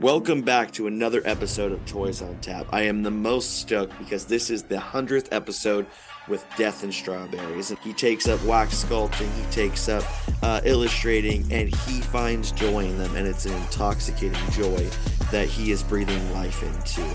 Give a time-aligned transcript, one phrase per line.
[0.00, 2.66] Welcome back to another episode of Toys on Tap.
[2.72, 5.84] I am the most stoked because this is the 100th episode
[6.26, 7.68] with Death and Strawberries.
[7.82, 10.02] He takes up wax sculpting, he takes up
[10.42, 14.88] uh, illustrating, and he finds joy in them, and it's an intoxicating joy
[15.32, 17.06] that he is breathing life into.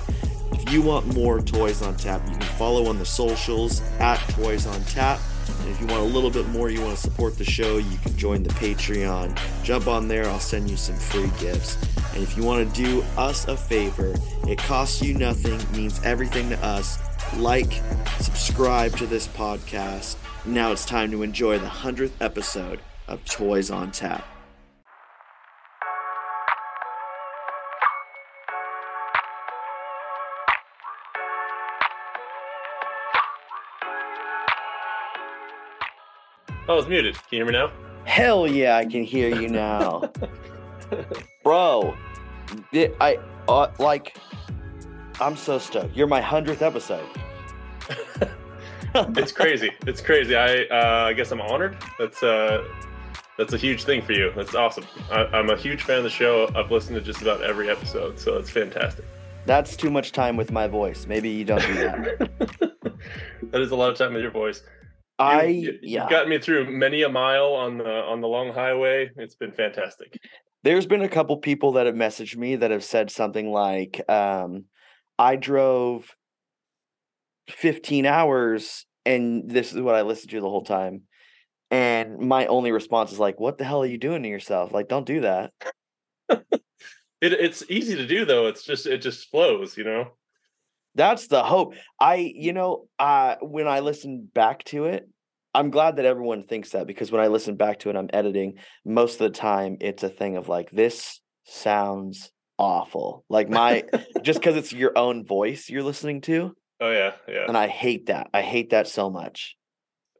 [0.51, 4.67] If you want more Toys on Tap, you can follow on the socials at Toys
[4.67, 5.19] on Tap.
[5.61, 7.97] And if you want a little bit more, you want to support the show, you
[8.03, 9.39] can join the Patreon.
[9.63, 11.77] Jump on there, I'll send you some free gifts.
[12.15, 14.15] And if you want to do us a favor,
[14.47, 16.97] it costs you nothing, means everything to us.
[17.35, 17.81] Like,
[18.19, 20.15] subscribe to this podcast.
[20.45, 24.25] Now it's time to enjoy the 100th episode of Toys on Tap.
[36.67, 37.13] Oh, it's muted.
[37.13, 37.71] Can you hear me now?
[38.05, 40.11] Hell yeah, I can hear you now.
[41.43, 41.95] Bro,
[42.73, 44.17] I uh, like
[45.19, 45.95] I'm so stoked.
[45.95, 47.07] You're my 100th episode.
[49.17, 49.71] it's crazy.
[49.85, 50.35] It's crazy.
[50.35, 51.77] I uh, I guess I'm honored.
[51.99, 52.63] That's uh
[53.37, 54.31] that's a huge thing for you.
[54.35, 54.85] That's awesome.
[55.11, 56.49] I, I'm a huge fan of the show.
[56.55, 59.05] I've listened to just about every episode, so it's fantastic.
[59.45, 61.05] That's too much time with my voice.
[61.05, 62.29] Maybe you don't do that.
[63.51, 64.63] that is a lot of time with your voice.
[65.19, 66.01] You, I you, yeah.
[66.01, 69.09] You've gotten me through many a mile on the on the long highway.
[69.17, 70.19] It's been fantastic.
[70.65, 74.65] There's been a couple people that have messaged me that have said something like, um,
[75.19, 76.15] I drove
[77.49, 81.03] 15 hours and this is what I listened to the whole time.
[81.69, 84.73] And my only response is like, what the hell are you doing to yourself?
[84.73, 85.51] Like, don't do that.
[87.21, 88.47] It, it's easy to do though.
[88.47, 90.11] It's just it just flows, you know.
[90.95, 91.73] That's the hope.
[91.99, 95.07] I, you know, uh, when I listen back to it,
[95.55, 98.55] I'm glad that everyone thinks that because when I listen back to it, I'm editing.
[98.83, 103.23] Most of the time, it's a thing of like, this sounds awful.
[103.29, 103.85] Like my,
[104.21, 106.53] just because it's your own voice you're listening to.
[106.81, 107.45] Oh yeah, yeah.
[107.47, 108.27] And I hate that.
[108.33, 109.55] I hate that so much.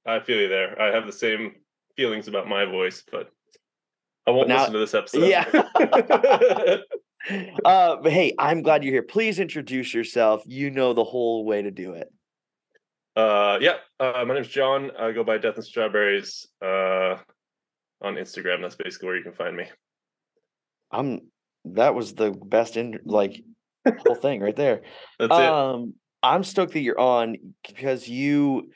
[0.05, 0.81] I feel you there.
[0.81, 1.55] I have the same
[1.97, 3.29] feelings about my voice, but
[4.25, 5.27] I won't now- listen to this episode.
[5.27, 5.45] Yeah.
[7.65, 9.03] uh, but hey, I'm glad you're here.
[9.03, 10.43] Please introduce yourself.
[10.45, 12.07] You know the whole way to do it.
[13.15, 13.75] Uh, yeah.
[13.99, 14.91] Uh, my name's John.
[14.99, 17.17] I go by Death and Strawberries uh,
[18.01, 18.61] on Instagram.
[18.61, 19.65] That's basically where you can find me.
[20.91, 21.21] I'm.
[21.65, 23.41] That was the best in like
[24.05, 24.81] whole thing right there.
[25.19, 25.39] That's it.
[25.39, 27.37] um, I'm stoked that you're on
[27.67, 28.71] because you.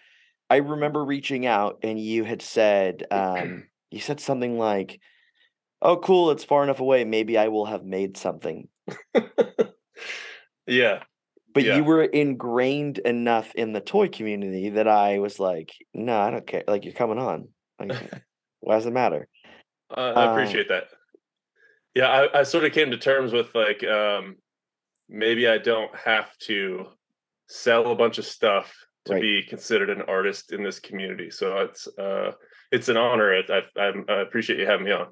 [0.50, 5.00] I remember reaching out and you had said, um, you said something like,
[5.81, 7.03] "Oh, cool, it's far enough away.
[7.03, 8.69] Maybe I will have made something."
[10.66, 11.03] yeah.
[11.53, 11.77] But Yeah.
[11.77, 16.45] you were ingrained enough in the toy community that I was like, "No, I don't
[16.45, 16.63] care.
[16.67, 17.49] Like, you're coming on.
[17.79, 17.91] Like,
[18.59, 19.27] why does it matter?"
[19.89, 20.85] Uh, I Uh, appreciate that.
[21.95, 24.38] Yeah, I, I sort of came to terms with like um,
[25.09, 26.85] maybe I don't have to
[27.47, 28.73] sell a bunch of stuff
[29.05, 29.21] to Right.
[29.21, 31.31] be considered an artist in this community.
[31.31, 32.33] So it's uh,
[32.71, 33.33] it's an honor.
[33.33, 35.07] I, I, I appreciate you having me on.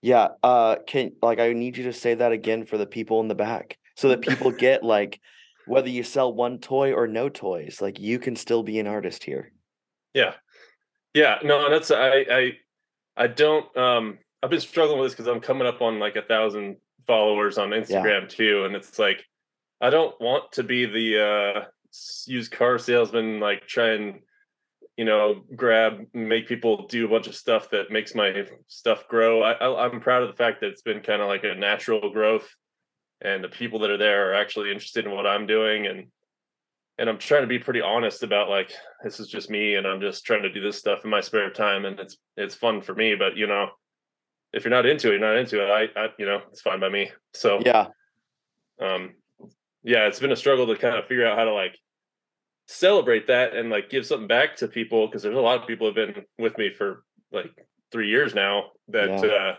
[0.00, 0.28] Yeah.
[0.44, 3.34] Uh, can like I need you to say that again for the people in the
[3.34, 5.20] back, so that people get like
[5.66, 9.24] whether you sell one toy or no toys, like you can still be an artist
[9.24, 9.52] here.
[10.14, 10.34] Yeah,
[11.14, 11.38] yeah.
[11.42, 12.52] No, that's I I
[13.16, 13.76] I don't.
[13.76, 17.58] Um, I've been struggling with this because I'm coming up on like a thousand followers
[17.58, 19.24] on Instagram too, and it's like
[19.80, 21.64] I don't want to be the uh,
[22.26, 23.40] used car salesman.
[23.40, 24.20] Like try and
[24.96, 29.42] you know grab make people do a bunch of stuff that makes my stuff grow.
[29.42, 32.12] I, I I'm proud of the fact that it's been kind of like a natural
[32.12, 32.48] growth,
[33.24, 36.06] and the people that are there are actually interested in what I'm doing and
[36.98, 38.72] and I'm trying to be pretty honest about like
[39.02, 41.50] this is just me and I'm just trying to do this stuff in my spare
[41.50, 43.68] time and it's it's fun for me but you know
[44.52, 46.80] if you're not into it you're not into it I, I you know it's fine
[46.80, 47.86] by me so Yeah.
[48.80, 49.14] um
[49.82, 51.76] yeah it's been a struggle to kind of figure out how to like
[52.68, 55.86] celebrate that and like give something back to people because there's a lot of people
[55.86, 57.50] have been with me for like
[57.90, 59.30] three years now that Yeah.
[59.30, 59.54] uh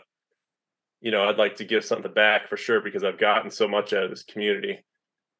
[1.04, 3.94] you know I'd like to give something back for sure because I've gotten so much
[3.94, 4.84] out of this community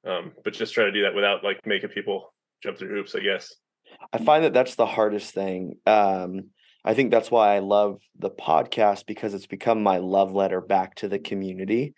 [0.06, 3.20] um but just try to do that without like making people jump through hoops I
[3.20, 3.52] guess
[4.12, 5.78] I find that that's the hardest thing.
[5.86, 6.50] Um,
[6.86, 10.96] I think that's why I love the podcast because it's become my love letter back
[10.96, 11.94] to the community.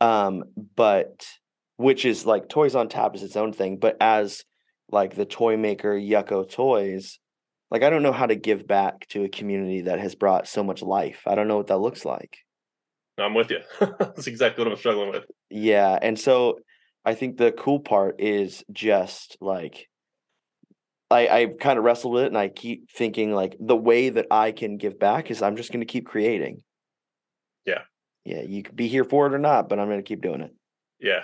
[0.00, 0.44] Um,
[0.74, 1.26] but
[1.76, 4.44] which is like Toys on Tap is its own thing, but as
[4.90, 7.18] like the toy maker Yucko Toys,
[7.70, 10.62] like I don't know how to give back to a community that has brought so
[10.62, 11.22] much life.
[11.26, 12.38] I don't know what that looks like.
[13.18, 16.58] I'm with you that's exactly what I'm struggling with Yeah, and so
[17.04, 19.88] I think the cool part is just like
[21.10, 24.26] I I kind of wrestled with it and I keep thinking like the way that
[24.30, 26.62] I can give back is I'm just going to keep creating.
[27.64, 27.82] Yeah.
[28.24, 30.40] yeah, you could be here for it or not, but I'm going to keep doing
[30.40, 30.54] it.
[31.00, 31.22] Yeah.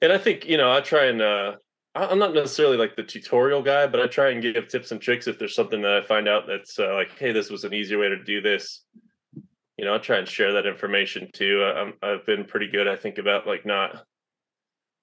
[0.00, 1.56] And I think, you know, I try and, uh,
[1.94, 5.26] I'm not necessarily like the tutorial guy, but I try and give tips and tricks
[5.26, 7.98] if there's something that I find out that's uh, like, hey, this was an easier
[7.98, 8.84] way to do this.
[9.82, 11.64] You know, I try and share that information too.
[12.04, 14.04] I, have been pretty good, I think, about like not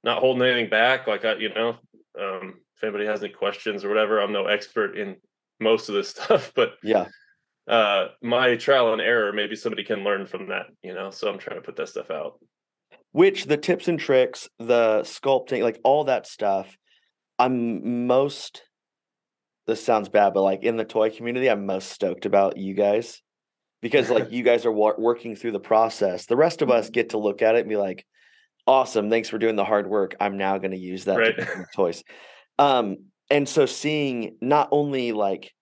[0.05, 1.05] not holding anything back.
[1.05, 1.75] Like I, you know,
[2.17, 5.17] um, if anybody has any questions or whatever, I'm no expert in
[5.59, 7.07] most of this stuff, but yeah,
[7.67, 11.11] uh, my trial and error, maybe somebody can learn from that, you know.
[11.11, 12.39] So I'm trying to put that stuff out.
[13.11, 16.73] Which the tips and tricks, the sculpting, like all that stuff,
[17.37, 18.63] I'm most.
[19.67, 23.21] This sounds bad, but like in the toy community, I'm most stoked about you guys
[23.81, 26.25] because like you guys are wa- working through the process.
[26.25, 26.93] The rest of us mm-hmm.
[26.93, 28.05] get to look at it and be like,
[28.67, 30.15] "Awesome, thanks for doing the hard work.
[30.19, 31.35] I'm now going to use that right.
[31.37, 32.03] to toys."
[32.57, 32.97] Um,
[33.29, 35.53] and so seeing not only like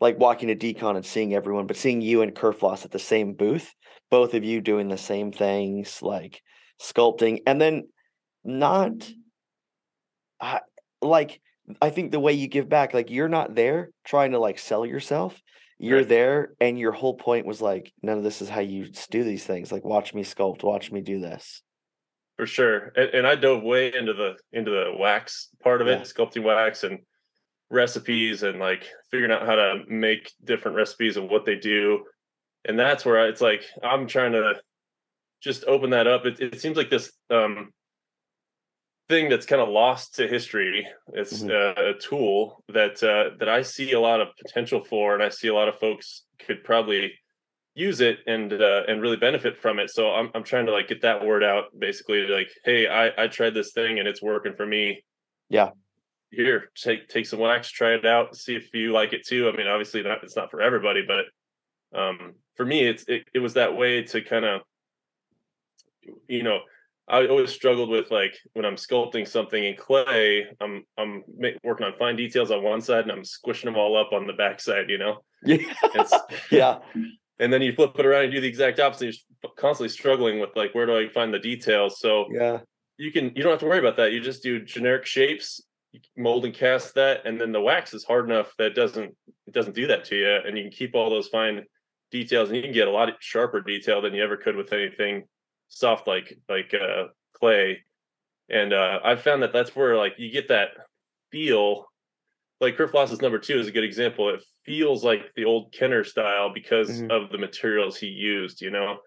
[0.00, 3.34] like walking to decon and seeing everyone, but seeing you and Kerfloss at the same
[3.34, 3.72] booth,
[4.10, 6.40] both of you doing the same things, like
[6.80, 7.88] sculpting, and then
[8.44, 8.92] not
[10.40, 10.60] uh,
[11.00, 11.40] like
[11.80, 14.84] I think the way you give back, like you're not there trying to like sell
[14.84, 15.40] yourself.
[15.78, 16.08] You're right.
[16.08, 19.44] there, and your whole point was like, none of this is how you do these
[19.44, 19.72] things.
[19.72, 21.62] Like, watch me sculpt, watch me do this.
[22.36, 26.02] For sure, and, and I dove way into the into the wax part of it,
[26.02, 26.98] sculpting wax, and
[27.70, 32.04] recipes and like figuring out how to make different recipes and what they do.
[32.64, 34.54] And that's where it's like I'm trying to
[35.42, 36.24] just open that up.
[36.24, 37.72] It, it seems like this um,
[39.08, 40.86] thing that's kind of lost to history.
[41.12, 41.80] It's mm-hmm.
[41.80, 45.28] uh, a tool that uh, that I see a lot of potential for, and I
[45.28, 47.12] see a lot of folks could probably
[47.74, 49.90] use it and uh, and really benefit from it.
[49.90, 53.28] So I'm I'm trying to like get that word out, basically, like, hey, I I
[53.28, 55.04] tried this thing and it's working for me.
[55.50, 55.70] Yeah,
[56.34, 59.56] here take take some wax try it out see if you like it too i
[59.56, 63.54] mean obviously not it's not for everybody but um for me it's it, it was
[63.54, 64.62] that way to kind of
[66.28, 66.58] you know
[67.08, 71.22] i always struggled with like when i'm sculpting something in clay i'm i'm
[71.62, 74.32] working on fine details on one side and i'm squishing them all up on the
[74.32, 75.18] back side you know?
[75.44, 75.58] Yeah.
[76.50, 76.78] Yeah.
[77.40, 80.50] And then you flip it around and do the exact opposite you're constantly struggling with
[80.56, 82.00] like where do i find the details?
[82.00, 82.60] So yeah.
[82.96, 85.60] you can you don't have to worry about that you just do generic shapes
[86.16, 89.14] mold and cast that and then the wax is hard enough that it doesn't
[89.46, 91.64] it doesn't do that to you and you can keep all those fine
[92.10, 95.24] details and you can get a lot sharper detail than you ever could with anything
[95.74, 97.04] soft like like uh
[97.34, 97.84] clay.
[98.48, 100.68] And uh i've found that that's where like you get that
[101.30, 101.86] feel.
[102.60, 104.28] Like Kerfloss's number two is a good example.
[104.30, 107.10] It feels like the old kenner style because mm-hmm.
[107.10, 108.98] of the materials he used you know?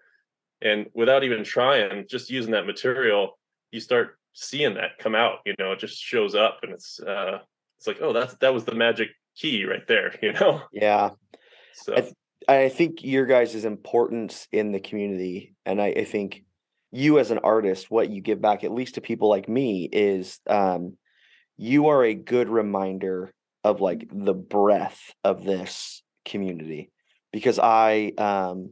[0.60, 3.38] And without even trying just using that material
[3.70, 5.72] you start seeing that come out you know?
[5.72, 7.38] It just shows up and it's uh
[7.78, 10.62] it's like oh that's that was the magic key right there you know?
[10.72, 11.10] Yeah.
[11.72, 12.14] So I, th-
[12.48, 16.44] I think your guys' importance in the community and I, I think
[16.90, 20.40] you as an artist what you give back at least to people like me is
[20.48, 20.96] um
[21.56, 23.32] you are a good reminder
[23.64, 26.90] of like the breadth of this community
[27.32, 28.70] because i um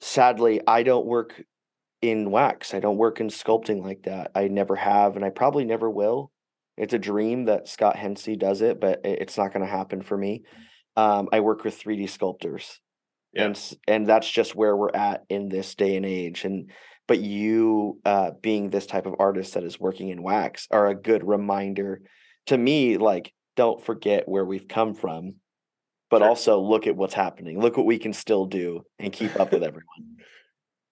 [0.00, 1.42] sadly i don't work
[2.02, 2.74] in wax.
[2.74, 4.32] I don't work in sculpting like that.
[4.34, 6.32] I never have, and I probably never will.
[6.76, 10.18] It's a dream that Scott Hensey does it, but it's not going to happen for
[10.18, 10.42] me.
[10.96, 12.80] Um, I work with 3D sculptors,
[13.32, 13.44] yeah.
[13.44, 16.44] and and that's just where we're at in this day and age.
[16.44, 16.70] And
[17.08, 20.94] but you, uh, being this type of artist that is working in wax, are a
[20.94, 22.02] good reminder
[22.46, 22.96] to me.
[22.96, 25.34] Like, don't forget where we've come from,
[26.10, 26.28] but sure.
[26.28, 27.60] also look at what's happening.
[27.60, 30.16] Look what we can still do and keep up with everyone.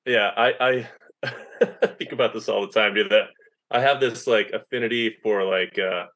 [0.07, 0.89] Yeah, I,
[1.23, 3.11] I think about this all the time, dude.
[3.11, 3.29] That
[3.71, 6.07] I have this like affinity for like uh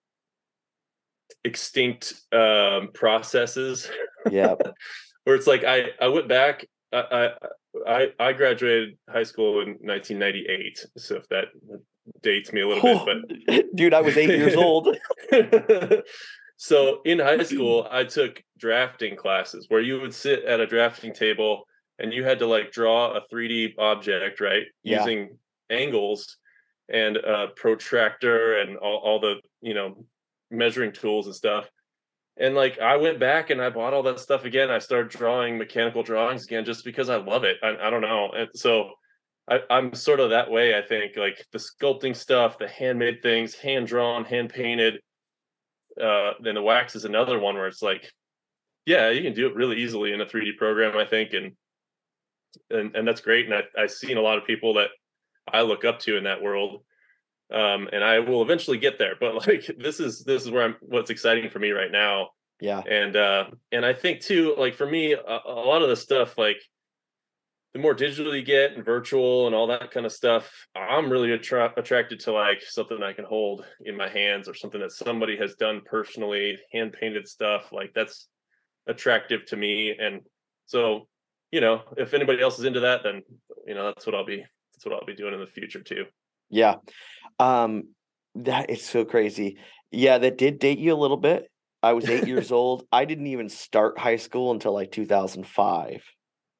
[1.44, 3.88] extinct um processes.
[4.30, 4.54] Yeah.
[5.24, 7.30] Where it's like I I went back I, I
[7.86, 11.46] I I graduated high school in 1998, so if that
[12.22, 14.96] dates me a little oh, bit, but dude, I was eight years old.
[16.56, 21.12] so in high school, I took drafting classes where you would sit at a drafting
[21.12, 21.64] table
[21.98, 24.64] and you had to like draw a 3D object, right?
[24.82, 25.00] Yeah.
[25.00, 25.38] Using
[25.70, 26.36] angles
[26.88, 30.04] and a protractor and all, all the, you know,
[30.50, 31.68] measuring tools and stuff.
[32.36, 34.70] And like I went back and I bought all that stuff again.
[34.70, 37.58] I started drawing mechanical drawings again just because I love it.
[37.62, 38.30] I, I don't know.
[38.36, 38.90] And so
[39.48, 41.16] I, I'm sort of that way, I think.
[41.16, 45.00] Like the sculpting stuff, the handmade things, hand drawn, hand painted.
[46.00, 48.10] Uh, then the wax is another one where it's like,
[48.84, 51.34] yeah, you can do it really easily in a 3D program, I think.
[51.34, 51.52] And
[52.70, 53.46] and and that's great.
[53.46, 54.88] And I, I've seen a lot of people that
[55.52, 56.84] I look up to in that world.
[57.54, 59.14] Um, and I will eventually get there.
[59.18, 62.28] But like this is this is where I'm what's exciting for me right now.
[62.60, 62.80] Yeah.
[62.80, 66.38] And uh and I think too, like for me, a, a lot of the stuff
[66.38, 66.58] like
[67.74, 71.32] the more digital you get and virtual and all that kind of stuff, I'm really
[71.32, 75.36] attra- attracted to like something I can hold in my hands or something that somebody
[75.38, 77.72] has done personally, hand painted stuff.
[77.72, 78.28] Like that's
[78.86, 79.96] attractive to me.
[79.98, 80.20] And
[80.66, 81.08] so,
[81.50, 83.22] you know, if anybody else is into that, then
[83.66, 84.44] you know that's what I'll be.
[84.72, 86.04] That's what I'll be doing in the future too.
[86.50, 86.76] Yeah,
[87.38, 87.88] um,
[88.36, 89.58] that is so crazy.
[89.90, 91.50] Yeah, that did date you a little bit.
[91.82, 92.86] I was eight years old.
[92.90, 96.02] I didn't even start high school until like 2005.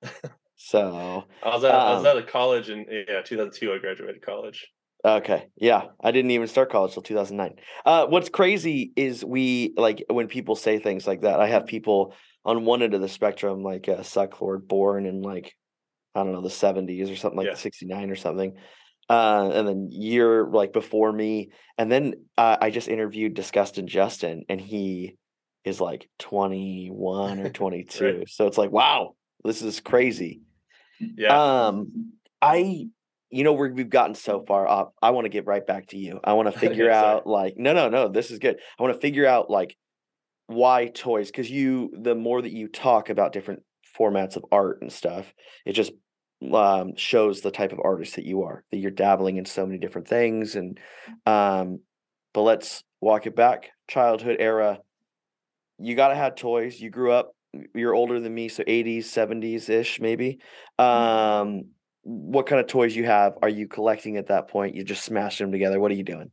[0.57, 3.73] So I was at, um, I was um out of college in yeah 2002.
[3.73, 4.67] I graduated college.
[5.05, 7.57] Okay, yeah, I didn't even start college till 2009.
[7.85, 11.39] Uh, what's crazy is we like when people say things like that.
[11.39, 12.15] I have people
[12.47, 15.55] on one end of the spectrum, like uh, Sucklord, born in like
[16.15, 17.55] I don't know the 70s or something like yeah.
[17.55, 18.55] 69 or something,
[19.09, 24.45] uh, and then year like before me, and then uh, I just interviewed Disgusted Justin,
[24.49, 25.17] and he
[25.65, 28.05] is like 21 or 22.
[28.05, 28.29] right.
[28.29, 30.43] So it's like, wow, this is crazy.
[31.01, 31.67] Yeah.
[31.67, 32.87] Um, I,
[33.31, 34.95] you know, we we've gotten so far up.
[35.03, 36.21] I want to get right back to you.
[36.23, 38.57] I want to figure out like, no, no, no, this is good.
[38.79, 39.77] I want to figure out like
[40.47, 43.63] why toys because you the more that you talk about different
[43.99, 45.33] formats of art and stuff,
[45.65, 45.93] it just
[46.53, 48.65] um, shows the type of artist that you are.
[48.71, 50.79] That you're dabbling in so many different things, and
[51.27, 51.81] um,
[52.33, 53.71] but let's walk it back.
[53.89, 54.81] Childhood era.
[55.79, 56.81] You gotta have toys.
[56.81, 57.35] You grew up
[57.75, 60.39] you're older than me, so 80s, 70s ish, maybe.
[60.79, 60.85] Mm-hmm.
[60.85, 61.65] Um,
[62.03, 63.35] what kind of toys you have?
[63.43, 64.75] Are you collecting at that point?
[64.75, 65.81] You just smashing them together.
[65.81, 66.31] What are you doing?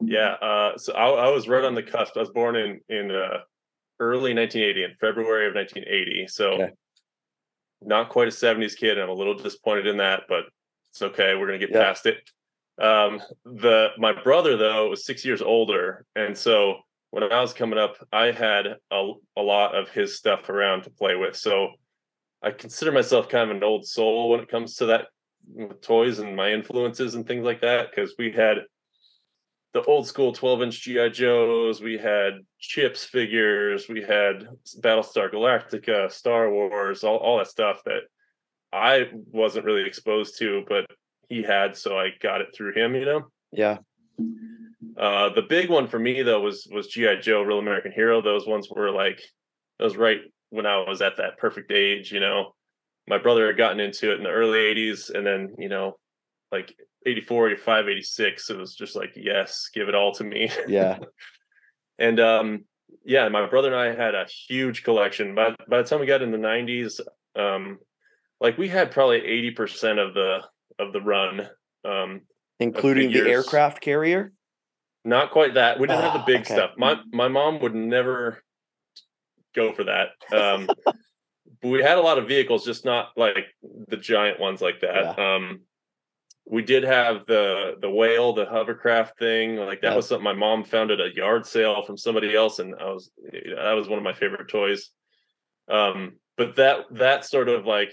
[0.00, 2.16] Yeah, uh, so I, I, was right on the cusp.
[2.16, 3.38] I was born in in uh,
[3.98, 6.26] early 1980, in February of 1980.
[6.28, 6.72] So okay.
[7.82, 8.98] Not quite a 70s kid.
[8.98, 10.44] I'm a little disappointed in that, but
[10.90, 11.34] it's okay.
[11.34, 11.82] We're gonna get yep.
[11.82, 12.18] past it.
[12.78, 16.78] Um, the my brother though was six years older, and so
[17.10, 20.90] when I was coming up, I had a, a lot of his stuff around to
[20.90, 21.36] play with.
[21.36, 21.70] So
[22.42, 25.06] I consider myself kind of an old soul when it comes to that
[25.80, 27.94] toys and my influences and things like that.
[27.94, 28.58] Cause we had
[29.76, 34.48] the old school 12 inch GI Joes, we had CHiPs figures, we had
[34.80, 38.04] Battlestar Galactica, Star Wars, all, all that stuff that
[38.72, 40.86] I wasn't really exposed to, but
[41.28, 43.26] he had, so I got it through him, you know?
[43.52, 43.76] Yeah.
[44.96, 48.22] Uh, the big one for me though was was GI Joe, Real American Hero.
[48.22, 49.20] Those ones were like,
[49.78, 52.10] those right when I was at that perfect age.
[52.12, 52.54] You know,
[53.06, 55.98] my brother had gotten into it in the early '80s, and then you know,
[56.52, 56.74] like
[57.04, 60.50] 84, 85, 86, it was just like, yes, give it all to me.
[60.68, 60.98] Yeah.
[61.98, 62.64] and um,
[63.04, 65.34] yeah, my brother and I had a huge collection.
[65.34, 67.00] By by the time we got in the '90s,
[67.36, 67.78] um,
[68.40, 70.40] like we had probably 80% of the
[70.78, 71.48] of the run.
[71.84, 72.22] Um,
[72.58, 74.32] including the aircraft carrier
[75.06, 75.78] not quite that.
[75.78, 76.54] We didn't have the ah, big okay.
[76.54, 76.72] stuff.
[76.76, 78.42] My my mom would never
[79.54, 80.08] go for that.
[80.36, 80.96] Um, but
[81.62, 83.46] we had a lot of vehicles, just not like
[83.88, 85.16] the giant ones like that.
[85.16, 85.34] Yeah.
[85.34, 85.60] Um,
[86.48, 89.56] we did have the the whale, the hovercraft thing.
[89.56, 92.74] Like that was something my mom found at a yard sale from somebody else, and
[92.80, 94.90] I was that was one of my favorite toys.
[95.68, 97.92] Um, but that that sort of like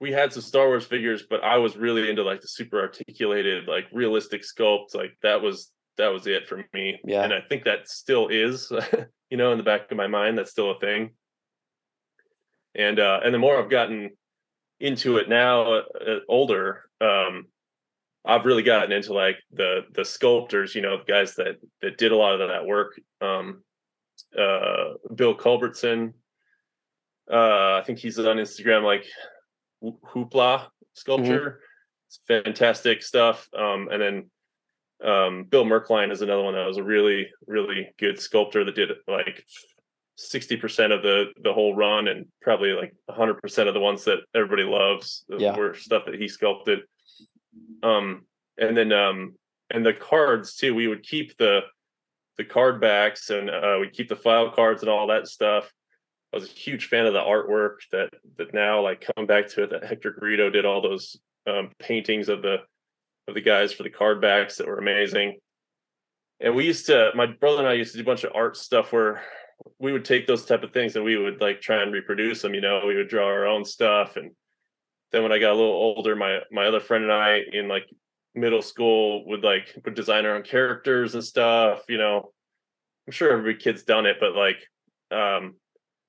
[0.00, 3.68] we had some Star Wars figures, but I was really into like the super articulated,
[3.68, 4.94] like realistic sculpts.
[4.94, 6.98] Like that was that was it for me.
[7.04, 7.22] Yeah.
[7.22, 8.72] And I think that still is,
[9.30, 11.10] you know, in the back of my mind, that's still a thing.
[12.74, 14.10] And uh and the more I've gotten
[14.80, 17.46] into it now, uh, uh, older, um,
[18.24, 22.12] I've really gotten into like the the sculptors, you know, the guys that that did
[22.12, 23.00] a lot of that work.
[23.20, 23.62] Um,
[24.38, 26.12] uh, Bill Culbertson,
[27.30, 29.06] uh, I think he's on Instagram like
[29.82, 31.40] Hoopla Sculpture.
[31.40, 31.64] Mm-hmm.
[32.08, 33.48] It's fantastic stuff.
[33.56, 34.30] Um, and then
[35.04, 38.90] um, Bill Merkline is another one that was a really, really good sculptor that did
[39.08, 39.44] like
[40.20, 44.64] 60% of the the whole run and probably like 100% of the ones that everybody
[44.64, 45.56] loves yeah.
[45.56, 46.80] were stuff that he sculpted.
[47.82, 48.26] Um,
[48.58, 49.34] and then um,
[49.70, 51.60] and the cards too, we would keep the
[52.36, 55.70] the card backs and uh, we keep the file cards and all that stuff.
[56.32, 59.64] I was a huge fan of the artwork that that now like coming back to
[59.64, 62.58] it that Hector Garrido did all those um, paintings of the
[63.28, 65.38] of the guys for the card backs that were amazing.
[66.40, 68.56] And we used to, my brother and I used to do a bunch of art
[68.56, 69.22] stuff where
[69.78, 72.54] we would take those type of things and we would like try and reproduce them.
[72.54, 74.16] You know, we would draw our own stuff.
[74.16, 74.30] And
[75.12, 77.88] then when I got a little older, my my other friend and I in like
[78.34, 81.82] middle school would like would design our own characters and stuff.
[81.88, 82.32] You know,
[83.06, 84.58] I'm sure every kid's done it, but like,
[85.10, 85.56] um,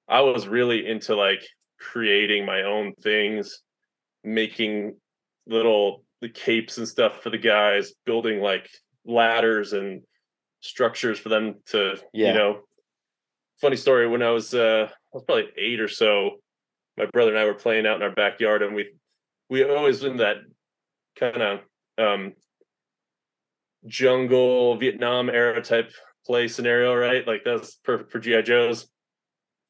[0.07, 1.43] I was really into like
[1.79, 3.61] creating my own things,
[4.23, 4.97] making
[5.47, 8.69] little the capes and stuff for the guys, building like
[9.05, 10.03] ladders and
[10.59, 12.27] structures for them to, yeah.
[12.27, 12.59] you know.
[13.61, 16.41] Funny story, when I was uh I was probably eight or so,
[16.97, 18.91] my brother and I were playing out in our backyard, and we
[19.49, 20.37] we always in that
[21.15, 21.59] kind of
[21.97, 22.33] um,
[23.85, 25.91] jungle Vietnam era type
[26.25, 27.27] play scenario, right?
[27.27, 28.87] Like that's perfect for GI Joes.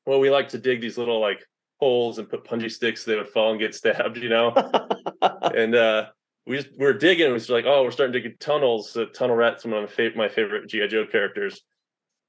[0.05, 1.45] Well, we like to dig these little like
[1.79, 3.05] holes and put punji sticks.
[3.05, 4.53] So They would fall and get stabbed, you know.
[5.21, 6.07] and uh,
[6.45, 7.31] we just we are digging.
[7.31, 8.93] We are like, oh, we're starting to get tunnels.
[8.93, 11.61] The tunnel rat's one of my favorite GI Joe characters.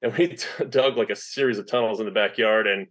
[0.03, 0.37] And we
[0.69, 2.67] dug like a series of tunnels in the backyard.
[2.67, 2.87] And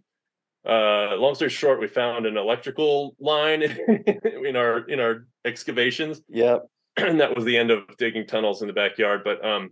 [0.66, 3.62] uh, long story short, we found an electrical line
[4.44, 6.20] in our in our excavations.
[6.28, 6.66] Yep.
[6.96, 9.22] and that was the end of digging tunnels in the backyard.
[9.24, 9.70] But um,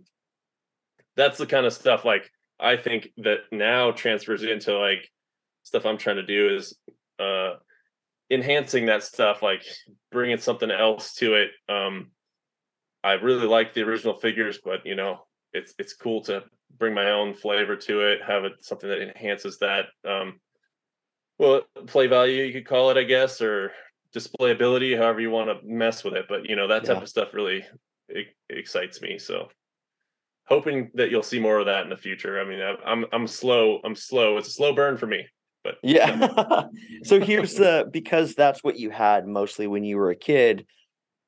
[1.15, 2.29] that's the kind of stuff like
[2.59, 5.09] I think that now transfers into like
[5.63, 6.77] stuff I'm trying to do is
[7.19, 7.53] uh,
[8.29, 9.63] enhancing that stuff, like
[10.11, 11.49] bringing something else to it.
[11.69, 12.11] Um,
[13.03, 16.43] I really like the original figures, but you know, it's it's cool to
[16.77, 19.85] bring my own flavor to it, have it something that enhances that.
[20.07, 20.39] Um,
[21.37, 23.71] well, play value you could call it, I guess, or
[24.15, 26.25] displayability, however you want to mess with it.
[26.29, 27.03] But you know, that type yeah.
[27.03, 27.65] of stuff really
[28.09, 29.17] it, it excites me.
[29.17, 29.49] So
[30.45, 32.39] hoping that you'll see more of that in the future.
[32.39, 33.79] I mean, I'm I'm slow.
[33.83, 34.37] I'm slow.
[34.37, 35.25] It's a slow burn for me.
[35.63, 36.65] But yeah.
[37.03, 40.65] so here's the because that's what you had mostly when you were a kid.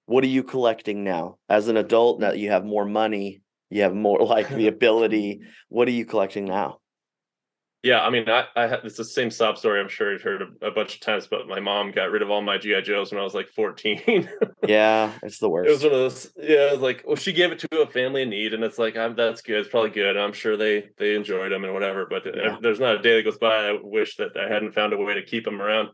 [0.06, 1.38] What are you collecting now?
[1.48, 3.42] As an adult, now that you have more money,
[3.74, 5.42] you have more like the ability.
[5.70, 6.78] What are you collecting now?
[7.82, 9.82] Yeah, I mean, I, I it's the same sob story.
[9.82, 12.30] I'm sure you've heard a, a, bunch of times, but my mom got rid of
[12.30, 14.30] all my GI Joes when I was like 14.
[14.68, 15.68] yeah, it's the worst.
[15.68, 16.32] It was one of those.
[16.38, 18.78] Yeah, it was like, well, she gave it to a family in need, and it's
[18.78, 19.60] like, I'm that's good.
[19.60, 20.16] It's probably good.
[20.16, 22.06] I'm sure they they enjoyed them and whatever.
[22.08, 22.58] But yeah.
[22.62, 25.16] there's not a day that goes by I wish that I hadn't found a way
[25.16, 25.90] to keep them around.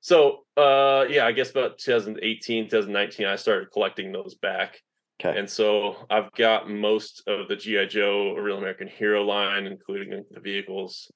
[0.00, 4.82] So, uh, yeah, I guess about 2018, 2019, I started collecting those back.
[5.20, 5.38] Okay.
[5.38, 10.40] And so I've got most of the GI Joe Real American Hero line, including the
[10.40, 11.10] vehicles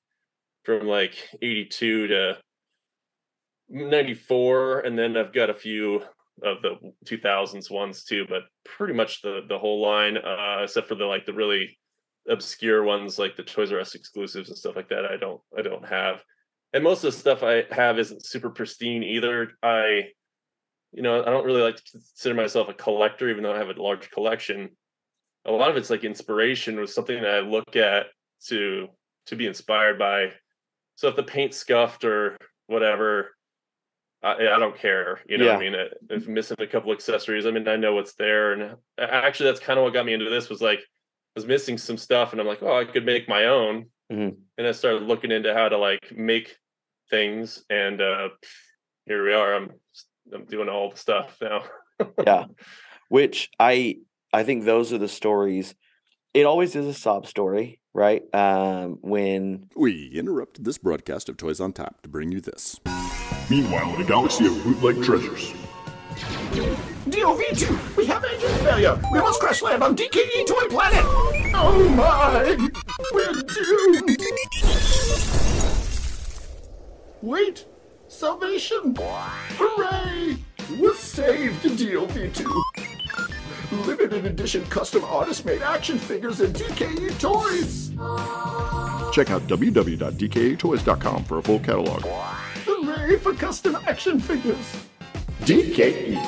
[0.64, 2.38] from like 82 to
[3.71, 5.97] 94 and then I've got a few
[6.43, 6.76] of the
[7.07, 11.26] 2000s ones too, but pretty much the the whole line uh except for the like
[11.26, 11.79] the really
[12.29, 15.62] obscure ones like the Toys R Us exclusives and stuff like that I don't I
[15.62, 16.23] don't have.
[16.73, 19.53] And most of the stuff I have isn't super pristine either.
[19.62, 20.11] I
[20.92, 23.77] you know, I don't really like to consider myself a collector, even though I have
[23.77, 24.70] a large collection.
[25.44, 28.07] A lot of it's like inspiration was something that I look at
[28.46, 28.88] to
[29.27, 30.33] to be inspired by.
[30.96, 33.37] So if the paint scuffed or whatever,
[34.22, 35.20] I, I don't care.
[35.29, 35.57] You know, yeah.
[35.57, 35.74] I mean,
[36.11, 38.53] if missing a couple accessories, I mean, I know what's there.
[38.53, 40.48] And actually, that's kind of what got me into this.
[40.48, 40.83] Was like I
[41.37, 43.87] was missing some stuff, and I'm like, oh, I could make my own.
[44.11, 44.37] Mm-hmm.
[44.57, 46.57] And I started looking into how to like make
[47.11, 48.29] things, and uh,
[49.07, 49.55] here we are.
[49.55, 49.70] I'm
[50.35, 51.64] I'm doing all the stuff now.
[52.25, 52.45] yeah,
[53.09, 53.97] which I
[54.33, 55.75] I think those are the stories.
[56.35, 58.23] It always is a sob story, right?
[58.35, 62.79] Um, when we interrupted this broadcast of Toys on Tap to bring you this.
[63.51, 65.53] Meanwhile, in a galaxy of bootleg treasures.
[67.09, 69.01] DOV2, we have engine failure.
[69.12, 71.05] We must crash land on DKE Toy Planet.
[71.55, 72.57] Oh my,
[73.14, 74.21] we're doomed.
[77.23, 77.67] Wait,
[78.09, 78.94] Salvation!
[78.97, 80.38] Hooray!
[80.81, 83.87] We're saved in DLV2!
[83.87, 87.90] Limited edition custom artist made action figures and DKE toys!
[89.14, 92.03] Check out www.dketoys.com for a full catalog.
[92.64, 94.87] Hooray for custom action figures!
[95.40, 96.18] DKE!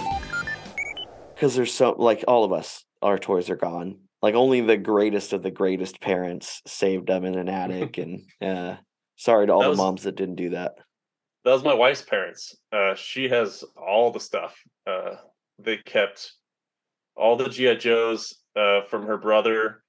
[1.35, 4.01] Because there's so, like, all of us, our toys are gone.
[4.21, 7.97] Like, only the greatest of the greatest parents saved them in an attic.
[7.99, 8.77] and uh,
[9.16, 9.79] sorry to all was...
[9.79, 10.75] the moms that didn't do that
[11.44, 12.57] that was my wife's parents.
[12.72, 14.57] Uh, she has all the stuff.
[14.87, 15.16] Uh,
[15.59, 16.33] they kept
[17.16, 19.83] all the GI Joes uh, from her brother,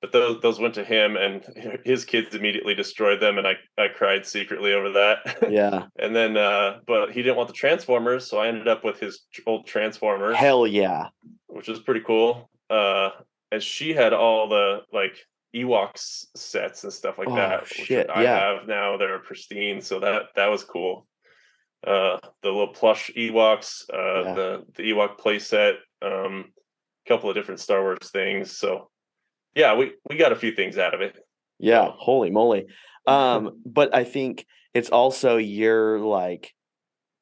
[0.00, 1.44] but those those went to him, and
[1.84, 5.38] his kids immediately destroyed them, and I I cried secretly over that.
[5.50, 5.86] Yeah.
[5.98, 9.22] and then, uh, but he didn't want the Transformers, so I ended up with his
[9.46, 10.36] old Transformers.
[10.36, 11.08] Hell yeah!
[11.48, 12.48] Which was pretty cool.
[12.70, 13.10] Uh,
[13.50, 15.16] and she had all the like
[15.54, 17.66] Ewoks sets and stuff like oh, that.
[17.66, 18.38] Shit, I yeah.
[18.38, 19.80] have now that are pristine.
[19.80, 21.06] So that that was cool.
[21.86, 24.34] Uh, the little plush Ewoks, uh, yeah.
[24.34, 26.52] the the Ewok playset, um,
[27.04, 28.56] a couple of different Star Wars things.
[28.56, 28.90] So
[29.54, 31.16] yeah, we we got a few things out of it.
[31.58, 32.66] Yeah, holy moly.
[33.04, 36.54] Um, but I think it's also your like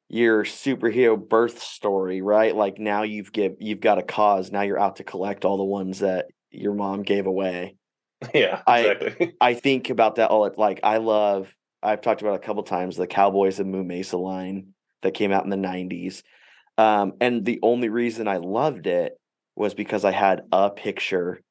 [0.09, 2.55] your superhero birth story, right?
[2.55, 4.51] Like now you've give you've got a cause.
[4.51, 7.77] Now you're out to collect all the ones that your mom gave away.
[8.33, 9.33] Yeah, exactly.
[9.41, 10.49] I I think about that all.
[10.57, 11.53] Like I love.
[11.83, 15.43] I've talked about a couple times the Cowboys and Moo Mesa line that came out
[15.43, 16.21] in the '90s,
[16.77, 19.19] um, and the only reason I loved it
[19.55, 21.41] was because I had a picture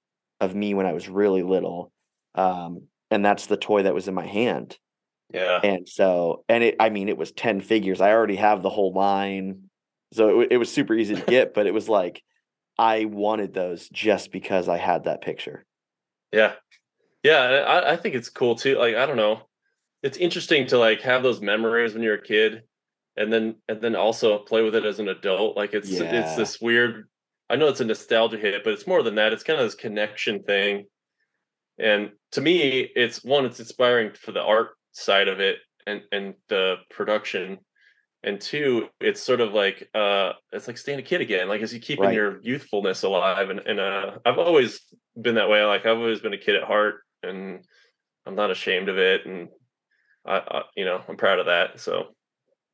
[0.40, 1.90] of me when I was really little,
[2.36, 4.78] um, and that's the toy that was in my hand.
[5.32, 5.60] Yeah.
[5.62, 8.00] And so, and it, I mean, it was 10 figures.
[8.00, 9.70] I already have the whole line.
[10.12, 12.22] So it, it was super easy to get, but it was like,
[12.78, 15.64] I wanted those just because I had that picture.
[16.32, 16.54] Yeah.
[17.22, 17.40] Yeah.
[17.40, 18.78] I, I think it's cool too.
[18.78, 19.42] Like, I don't know.
[20.02, 22.62] It's interesting to like have those memories when you're a kid
[23.16, 25.56] and then, and then also play with it as an adult.
[25.56, 26.04] Like it's, Yeah.
[26.04, 27.08] it's this weird,
[27.50, 29.32] I know it's a nostalgia hit, but it's more than that.
[29.32, 30.86] It's kind of this connection thing.
[31.78, 36.34] And to me, it's one, it's inspiring for the art side of it and, and
[36.48, 37.58] the production.
[38.22, 41.48] And two, it's sort of like uh it's like staying a kid again.
[41.48, 42.14] Like as you keeping Right.
[42.14, 43.48] your youthfulness alive.
[43.50, 44.80] And and uh I've always
[45.20, 45.64] been that way.
[45.64, 47.64] Like I've always been a kid at heart and
[48.26, 49.24] I'm not ashamed of it.
[49.24, 49.48] And
[50.26, 51.80] I, I you know, I'm proud of that.
[51.80, 52.08] So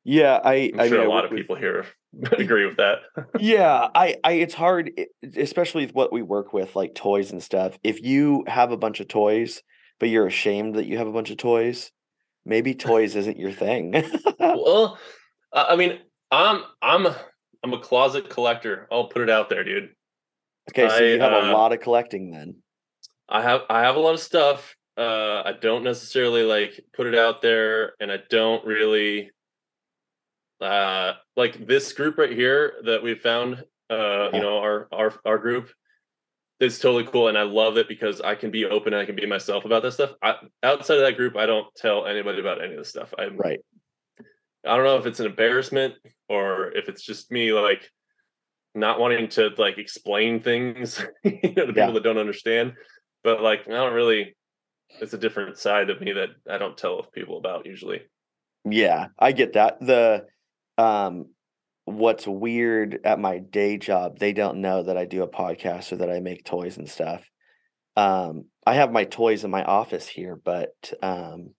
[0.04, 0.40] Yeah.
[0.42, 1.86] I, I'm I sure mean, a lot of with- people here
[2.32, 3.00] agree with that.
[3.38, 4.90] yeah i i it's hard
[5.36, 9.00] especially with what we work with like toys and stuff if you have a bunch
[9.00, 9.60] of toys
[10.00, 11.92] but you're ashamed that you have a bunch of toys
[12.46, 13.92] maybe toys isn't your thing
[14.40, 14.98] well,
[15.56, 15.98] I mean,
[16.30, 17.06] I'm I'm
[17.64, 18.86] I'm a closet collector.
[18.92, 19.90] I'll put it out there, dude.
[20.70, 22.56] okay so you I, have a uh, lot of collecting then
[23.28, 24.76] I have I have a lot of stuff.
[24.96, 29.30] Uh, I don't necessarily like put it out there, and I don't really
[30.60, 33.64] uh like this group right here that we found.
[33.88, 35.70] Uh, you know, our our our group.
[36.58, 39.14] It's totally cool, and I love it because I can be open and I can
[39.14, 40.12] be myself about this stuff.
[40.22, 43.12] I, outside of that group, I don't tell anybody about any of this stuff.
[43.18, 43.60] I'm right
[44.66, 45.94] I don't know if it's an embarrassment
[46.28, 47.90] or if it's just me like
[48.74, 51.86] not wanting to like explain things you know, to Yeah.
[51.86, 52.74] people that don't understand.
[53.24, 54.36] But like I don't really
[55.00, 58.02] it's a different side of me that I don't tell people about usually.
[58.68, 60.24] yeah i get that the
[60.78, 61.26] um
[61.84, 65.96] what's weird at my day job they don't know that i do a podcast or
[65.96, 67.22] that i make toys and stuff
[67.96, 71.50] um i have my toys in my office here but um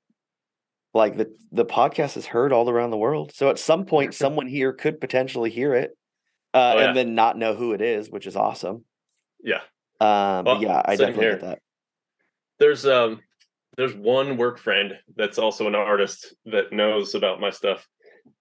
[0.97, 4.47] like the the podcast is heard all around the world so at some point someone
[4.47, 5.91] here could potentially hear it
[6.53, 6.87] uh Oh, yeah.
[6.87, 8.83] and then not know who it is which is awesome
[9.43, 9.61] Yeah.
[10.01, 11.31] um Well, yeah i definitely here.
[11.33, 11.59] get that
[12.59, 13.21] There's um
[13.77, 17.85] there's one work friend that's also an artist that knows about my stuff.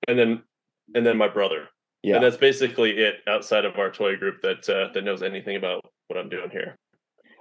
[0.09, 0.43] And then
[0.95, 1.69] and then my brother.
[2.03, 5.57] yeah And that's basically it outside of our toy group that uh, that knows anything
[5.57, 6.79] about what I'm doing here.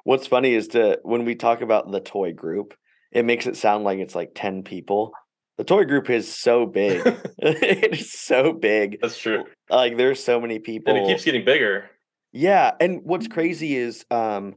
[0.03, 2.73] What's funny is to when we talk about the toy group,
[3.15, 5.11] it makes it sound like it's like 10 people.
[5.57, 7.01] The toy group is so big.
[7.39, 8.99] it is so big.
[9.01, 9.45] That's true.
[9.69, 10.93] Like there's so many people.
[10.93, 11.89] And it keeps getting bigger.
[12.33, 12.71] yeah.
[12.79, 14.55] And what's crazy is um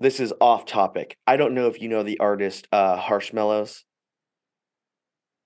[0.00, 1.16] this is off topic.
[1.26, 3.82] I don't know if you know the artist uh Harshmallows.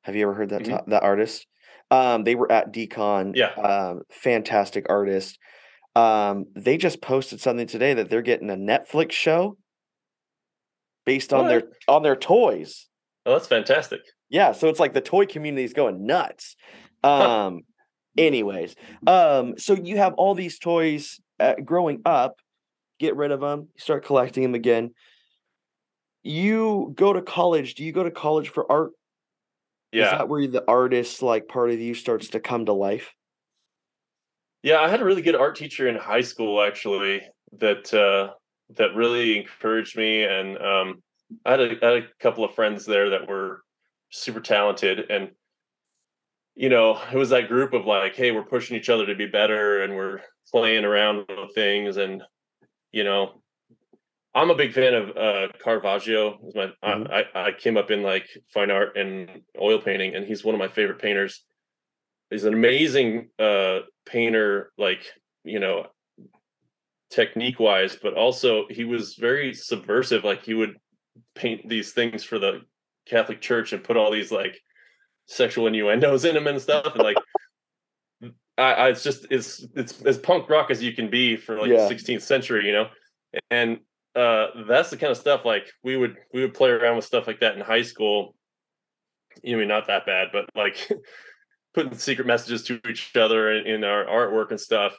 [0.02, 0.78] Have you ever heard that Mhm.
[0.84, 1.46] to- that artist?
[1.90, 3.32] Um they were at Decon.
[3.34, 3.50] Yeah.
[3.54, 5.38] Um fantastic artist.
[5.96, 9.56] Um they just posted something today that they're getting a Netflix show
[11.06, 12.88] based on their on their toys.
[13.24, 14.00] Oh, that's fantastic.
[14.28, 16.56] Yeah, so it's like the toy community is going nuts.
[17.02, 17.46] Huh.
[17.46, 17.60] Um
[18.18, 18.74] anyways,
[19.06, 22.40] um so you have all these toys uh, growing up,
[22.98, 24.90] get rid of them, start collecting them again.
[26.22, 28.90] You go to college, do you go to college for art?
[29.92, 30.06] Yeah.
[30.06, 33.14] Is that where the artist like part of you starts to come to life?
[34.62, 37.22] Yeah, I had a really good art teacher in high school actually
[37.58, 38.32] that uh
[38.76, 41.02] that really encouraged me and um
[41.44, 43.62] I had a, I had a couple of friends there that were
[44.10, 45.30] super talented and
[46.58, 49.26] you know, it was that group of like, hey, we're pushing each other to be
[49.26, 52.22] better and we're playing around with things and
[52.92, 53.42] you know,
[54.34, 56.38] I'm a big fan of uh Caravaggio.
[56.54, 57.10] My Mhm.
[57.10, 60.54] I, I I came up in like fine art and oil painting and he's one
[60.54, 61.44] of my favorite painters.
[62.30, 65.04] He's an amazing uh painter like,
[65.44, 65.86] you know,
[67.10, 70.76] technique wise, but also he was very subversive like he would
[71.34, 72.60] paint these things for the
[73.08, 74.58] Catholic Church and put all these like
[75.26, 77.16] sexual innuendos in them and stuff and like
[78.58, 81.70] I, I it's just it's it's as punk rock as you can be for like
[81.70, 81.86] Yeah.
[81.88, 82.88] the 16th century, you know.
[83.50, 83.80] And
[84.14, 87.26] uh that's the kind of stuff like we would we would play around with stuff
[87.26, 88.34] like that in high school.
[89.42, 90.90] You know, I mean not that bad, but like
[91.74, 94.96] putting secret messages to each other in, in our artwork and stuff.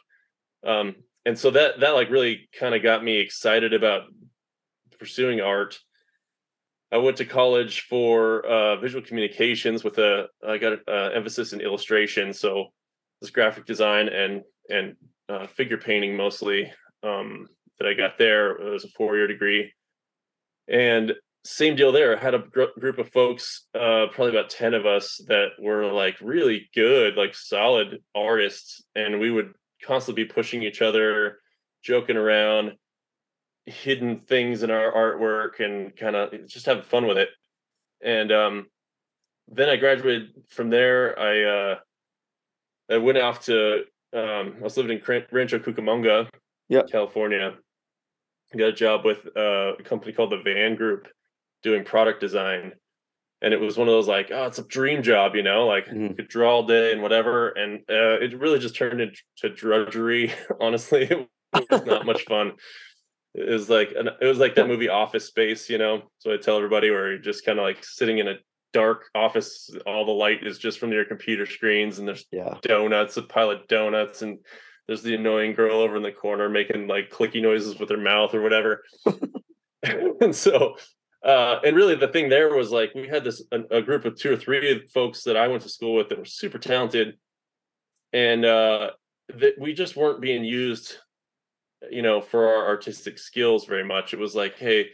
[0.65, 0.95] Um
[1.27, 4.03] and so that that like really kind of got me excited about
[4.97, 5.77] pursuing art.
[6.89, 11.51] I went to college for uh, visual communications with a I got an uh, emphasis
[11.51, 12.67] in illustration, so
[13.19, 14.95] this graphic design and and
[15.27, 16.71] uh, figure painting mostly
[17.03, 18.51] um, that I got there.
[18.51, 19.73] It was a four year degree,
[20.69, 21.11] and
[21.43, 22.17] same deal there.
[22.17, 25.91] I had a gr- group of folks, uh, probably about ten of us, that were
[25.91, 29.51] like really good, like solid artists, and we would
[29.87, 31.39] constantly be pushing each other,
[31.81, 32.73] joking around
[33.65, 37.29] hidden things in our artwork and kind of just having fun with it.
[38.01, 38.67] And um
[39.47, 41.17] then I graduated from there.
[41.17, 41.75] I uh,
[42.89, 46.29] I went off to um, I was living in Rancho Cucamonga,
[46.69, 46.89] yep.
[46.89, 47.55] California.
[48.55, 51.07] got a job with uh, a company called the Van Group
[51.63, 52.73] doing product design.
[53.41, 55.85] And it was one of those like, oh, it's a dream job, you know, like
[55.85, 56.07] mm-hmm.
[56.07, 57.49] you could draw all day and whatever.
[57.49, 60.33] And uh, it really just turned into drudgery.
[60.59, 61.29] Honestly, it
[61.69, 62.53] was not much fun.
[63.35, 66.03] It was like an, it was like that movie Office Space, you know.
[66.17, 68.35] So I tell everybody where you're just kind of like sitting in a
[68.73, 72.57] dark office all the light is just from your computer screens and there's yeah.
[72.61, 74.39] donuts a pile of donuts and
[74.87, 78.33] there's the annoying girl over in the corner making like clicky noises with her mouth
[78.33, 78.83] or whatever
[80.21, 80.75] and so
[81.23, 84.15] uh and really the thing there was like we had this a, a, group of
[84.15, 87.17] two or three folks that i went to school with that were super talented.
[88.13, 88.91] And uh
[89.35, 90.95] that we just weren't being used
[91.91, 94.13] you know for our artistic skills very much.
[94.13, 94.89] It was like hey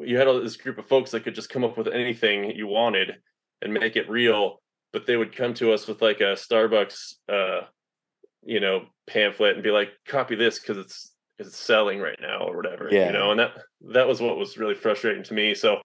[0.00, 2.66] you had all this group of folks that could just come up with anything you
[2.66, 3.16] wanted
[3.62, 4.60] and make it real
[4.92, 7.60] but they would come to us with like a starbucks uh
[8.44, 12.56] you know pamphlet and be like copy this because it's it's selling right now or
[12.56, 13.06] whatever yeah.
[13.06, 13.52] you know and that
[13.92, 15.78] that was what was really frustrating to me so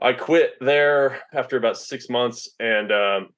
[0.00, 3.28] i quit there after about six months and um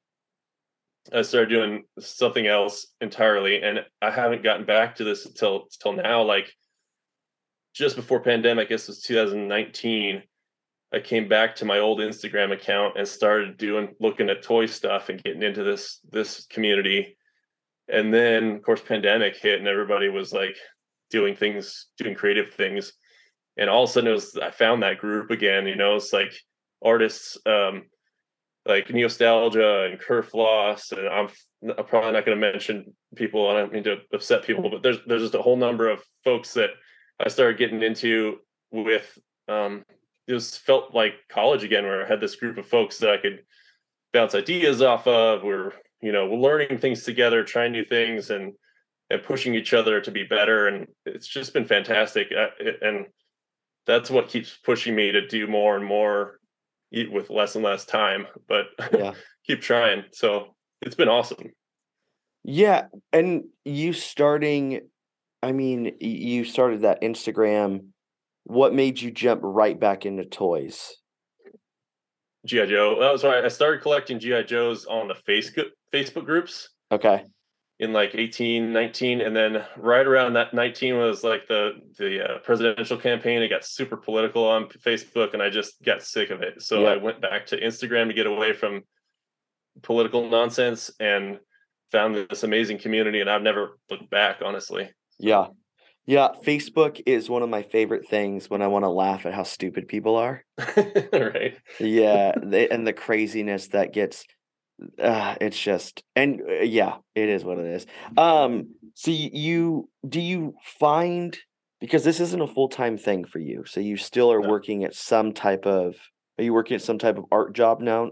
[1.12, 6.02] I started doing something else entirely, and I haven't gotten back to this until until
[6.02, 6.22] now.
[6.22, 6.50] Like
[7.74, 10.22] just before pandemic, I guess it was 2019,
[10.92, 15.08] I came back to my old Instagram account and started doing looking at toy stuff
[15.08, 17.18] and getting into this this community.
[17.88, 20.56] And then of course pandemic hit and everybody was like
[21.14, 22.92] doing things, doing creative things.
[23.56, 26.12] And all of a sudden it was I found that group again, you know, it's
[26.12, 26.32] like
[26.82, 27.84] artists um
[28.66, 31.28] like Neostalgia and Kerfloss, and I'm,
[31.76, 33.48] I'm probably not going to mention people.
[33.48, 36.54] I don't mean to upset people, but there's there's just a whole number of folks
[36.54, 36.70] that
[37.20, 38.38] I started getting into
[38.70, 39.84] with um,
[40.26, 43.18] it just felt like college again, where I had this group of folks that I
[43.18, 43.40] could
[44.12, 45.42] bounce ideas off of.
[45.42, 48.54] We're you know we're learning things together, trying new things, and
[49.14, 50.68] and pushing each other to be better.
[50.68, 52.28] And it's just been fantastic.
[52.36, 52.48] Uh,
[52.82, 53.06] and
[53.86, 56.38] that's what keeps pushing me to do more and more
[56.92, 58.26] eat with less and less time.
[58.48, 59.14] But yeah.
[59.46, 60.04] keep trying.
[60.12, 61.52] So it's been awesome.
[62.46, 64.82] Yeah, and you starting
[65.44, 67.88] I mean, you started that Instagram.
[68.44, 70.96] What made you jump right back into toys?
[72.46, 72.98] GI Joe.
[72.98, 73.44] That was right.
[73.44, 76.70] I started collecting GI Joes on the Facebook Facebook groups.
[76.90, 77.24] Okay.
[77.80, 82.38] In like 18, 19, and then right around that 19 was like the the uh,
[82.38, 83.42] presidential campaign.
[83.42, 86.62] It got super political on Facebook, and I just got sick of it.
[86.62, 88.84] So I went back to Instagram to get away from
[89.82, 91.40] political nonsense and
[91.90, 93.20] found this amazing community.
[93.20, 94.90] And I've never looked back, honestly.
[95.18, 95.46] Yeah.
[96.06, 99.42] Yeah, Facebook is one of my favorite things when I want to laugh at how
[99.42, 100.44] stupid people are.
[101.12, 101.56] right.
[101.80, 104.26] Yeah, they, and the craziness that gets
[105.00, 107.86] uh, it's just and uh, yeah, it is what it is.
[108.16, 111.36] Um so you do you find
[111.80, 113.64] because this isn't a full-time thing for you.
[113.66, 114.48] So you still are no.
[114.48, 115.94] working at some type of
[116.38, 118.10] are you working at some type of art job now?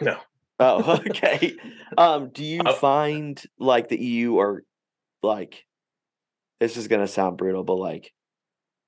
[0.00, 0.18] No.
[0.60, 1.54] Oh, okay.
[1.96, 4.62] um do you find like that you are
[5.22, 5.64] like
[6.60, 8.12] this is going to sound brutal, but like,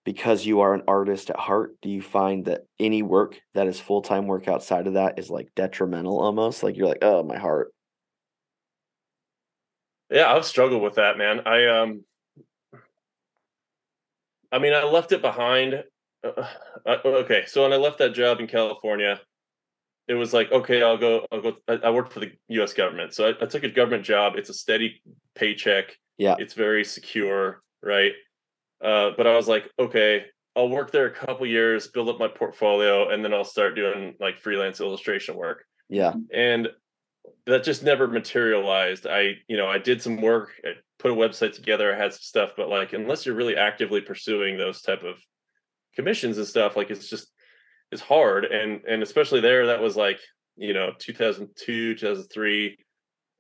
[0.05, 3.79] because you are an artist at heart, do you find that any work that is
[3.79, 6.63] full time work outside of that is like detrimental almost?
[6.63, 7.73] Like you're like, oh, my heart.
[10.11, 11.41] Yeah, I've struggled with that, man.
[11.47, 12.05] I um,
[14.51, 15.85] I mean, I left it behind.
[16.25, 16.47] Uh,
[16.85, 19.21] uh, okay, so when I left that job in California,
[20.09, 21.27] it was like, okay, I'll go.
[21.31, 21.53] I'll go.
[21.69, 22.73] I, I worked for the U.S.
[22.73, 24.33] government, so I, I took a government job.
[24.37, 25.01] It's a steady
[25.37, 26.35] paycheck yeah.
[26.39, 28.13] It's very secure, right?
[28.83, 30.25] Uh, but I was like, okay,
[30.57, 34.15] I'll work there a couple years, build up my portfolio, and then I'll start doing
[34.21, 35.65] like freelance illustration work.
[35.89, 36.15] Yeah.
[36.33, 36.69] And
[37.47, 39.07] that just never materialized.
[39.07, 42.21] I, you know, I did some work, I put a website together, I had some
[42.23, 45.17] stuff, but like unless you're really actively pursuing those type of
[45.95, 47.31] commissions and stuff, like it's just
[47.93, 48.45] it's hard.
[48.45, 50.21] And and especially there, that was like,
[50.57, 52.79] you know, 2002, 2003.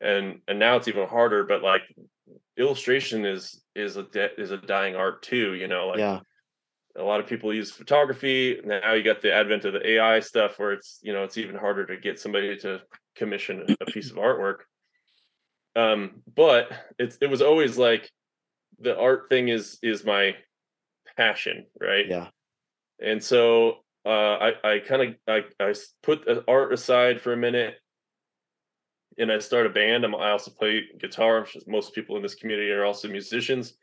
[0.00, 1.82] And and now it's even harder, but like
[2.60, 5.54] illustration is is a de- is a dying art too.
[5.54, 6.20] You know, like yeah.
[6.96, 8.60] a lot of people use photography.
[8.64, 11.56] Now you got the advent of the AI stuff, where it's you know it's even
[11.56, 12.80] harder to get somebody to
[13.16, 14.58] commission a, piece of artwork.
[15.74, 18.10] Um, but it's it was always like
[18.78, 20.36] the art thing is is my
[21.16, 22.06] passion, right?
[22.06, 22.28] Yeah.
[23.02, 27.36] And so uh, I I kind of I I put the art aside for a
[27.36, 27.76] minute
[29.20, 30.04] and I start a band.
[30.04, 31.46] I'm, I also play guitar.
[31.66, 33.74] Most people in this community are also musicians.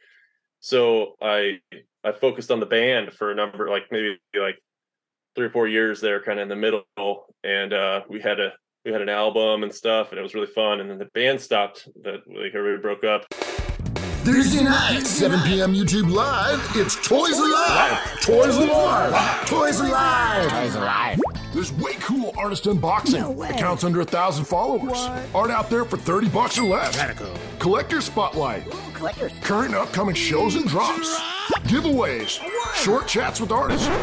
[0.59, 1.59] So I
[2.03, 4.57] I focused on the band for a number, like maybe like
[5.35, 6.83] three or four years there, kind of in the middle,
[7.43, 10.47] and uh, we had a we had an album and stuff, and it was really
[10.47, 10.79] fun.
[10.79, 11.87] And then the band stopped.
[12.03, 13.25] That like everybody broke up.
[14.27, 15.73] Thursday night, 7 p.m.
[15.73, 16.59] YouTube Live.
[16.75, 18.21] It's Toys Alive.
[18.21, 19.45] Toys Alive.
[19.47, 20.49] Toys Alive.
[20.49, 21.19] Toys Alive.
[21.57, 23.17] There's way cool artist unboxing.
[23.21, 23.49] No way.
[23.49, 25.09] Accounts under a thousand followers.
[25.33, 26.95] Art out there for 30 bucks or less.
[27.57, 28.67] Collector spotlight.
[28.67, 29.31] Ooh, collectors.
[29.41, 31.19] Current and upcoming shows and drops.
[31.63, 32.39] Giveaways.
[32.75, 33.87] Short chats with artists.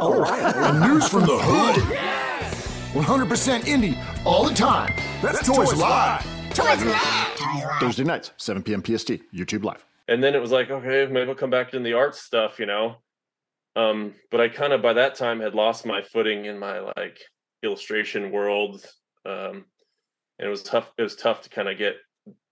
[0.00, 0.54] Oh, oh.
[0.54, 1.76] and news from the hood.
[1.90, 2.94] Yes.
[2.94, 4.94] 100% indie all the time.
[5.20, 6.26] That's, Toys Alive.
[6.54, 7.78] Toys Alive.
[7.80, 8.82] Thursday nights, 7 p.m.
[8.82, 9.10] PST.
[9.34, 9.84] YouTube Live.
[10.08, 12.64] and then it was like okay maybe we'll come back to the art stuff you
[12.64, 12.96] know
[13.78, 17.18] um but i kind of by that time had lost my footing in my like
[17.62, 18.84] illustration world
[19.26, 19.64] um
[20.38, 21.96] and it was tough it was tough to kind of get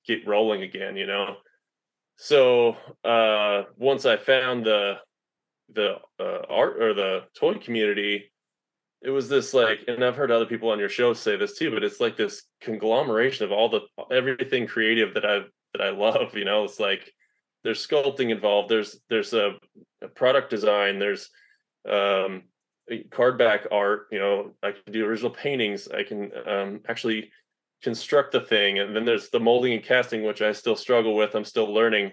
[0.06, 1.36] get rolling again you know?
[2.18, 4.94] So uh once i found the
[5.74, 8.30] the uh, art or the toy community
[9.02, 11.70] it was this like and i've heard other people on your show say this too
[11.72, 13.80] but it's like this conglomeration of all the
[14.14, 15.40] everything creative that i
[15.72, 16.64] that i love you know?
[16.64, 17.12] It's like
[17.66, 19.55] there's sculpting involved there's there's a,
[20.00, 21.31] a product design there's
[21.90, 22.44] um
[23.11, 27.29] card back art you know i can do original paintings i can um actually
[27.83, 31.35] construct the thing and then there's the molding and casting which i still struggle with
[31.35, 32.12] i'm still learning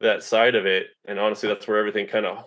[0.00, 2.44] that side of it and honestly that's where everything kind of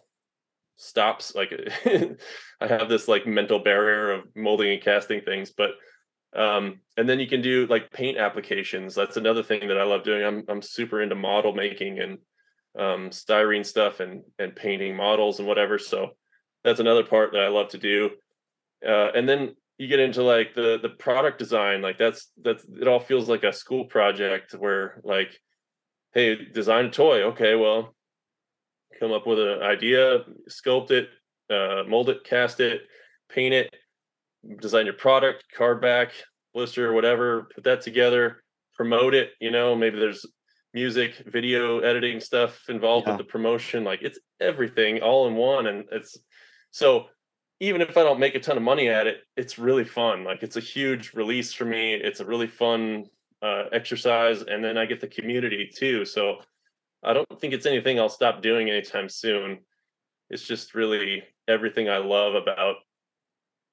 [0.75, 1.53] stops like
[1.85, 5.71] i have this like mental barrier of molding and casting things but
[6.35, 10.03] um and then you can do like paint applications that's another thing that i love
[10.03, 12.17] doing i'm i'm super into model making and
[12.77, 15.77] um styrene stuff and and painting models and whatever.
[15.79, 16.11] So
[16.63, 18.11] that's another part that i love to do.
[18.85, 22.87] Uh and then you get into like the the product design like that's that's it
[22.87, 25.39] all feels like a school project where like
[26.13, 27.23] hey design a toy.
[27.23, 27.95] Okay well
[28.99, 31.09] come up with an idea sculpt it
[31.49, 32.81] uh mold it cast it
[33.29, 33.73] paint it
[34.61, 36.11] design your product card back
[36.53, 38.43] blister whatever put that together
[38.75, 40.25] promote it you know maybe there's
[40.73, 43.13] music video editing stuff involved Yeah.
[43.17, 46.17] with the promotion like it's everything all in one and it's
[46.71, 47.07] so
[47.59, 50.43] even if i don't make a ton of money at it it's really fun like
[50.43, 53.05] it's a huge release for me it's a really fun
[53.41, 56.37] uh, exercise and then i get the community too so
[57.03, 59.57] i don't think it's anything i'll stop doing anytime soon
[60.29, 62.75] it's just really everything i love about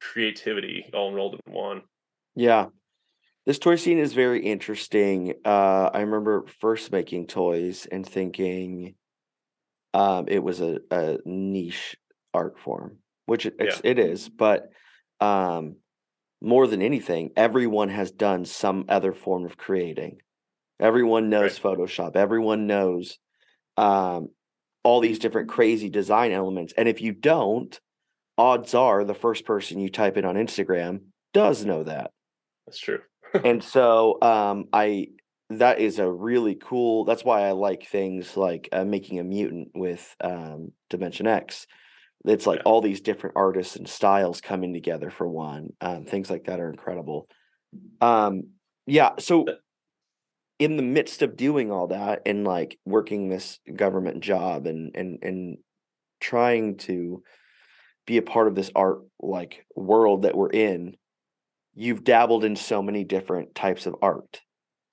[0.00, 1.82] creativity all enrolled in one
[2.34, 2.66] Yeah.
[3.46, 5.34] This toy scene is very interesting.
[5.44, 8.96] Uh, I remember first making toys and thinking
[9.94, 11.96] um, it was a, a niche
[12.34, 14.28] art form, which it, it's, it is.
[14.28, 14.70] But
[15.20, 15.76] um,
[16.42, 20.18] more than anything, everyone has done some other form of creating.
[20.80, 22.16] Everyone knows Photoshop.
[22.16, 23.16] Everyone knows
[23.76, 24.28] um,
[24.82, 26.74] all these different crazy design elements.
[26.76, 27.78] And if you don't,
[28.36, 31.00] odds are the first person you type in on Instagram
[31.32, 32.10] does know that
[32.66, 33.00] that's true
[33.44, 35.06] and so um i
[35.50, 39.68] that is a really cool that's why i like things like uh, making a mutant
[39.74, 41.66] with um dimension x.
[42.24, 46.44] It's like all these different artists and styles coming together for one um things like
[46.46, 47.28] that are incredible.
[48.00, 48.48] Um
[48.86, 49.46] yeah so
[50.58, 55.18] in the midst of doing all that and like working this government job and and
[55.22, 55.58] and
[56.20, 57.22] trying to
[58.06, 60.96] be a part of this art like world that we're in
[61.76, 64.40] you've dabbled in so many different types of art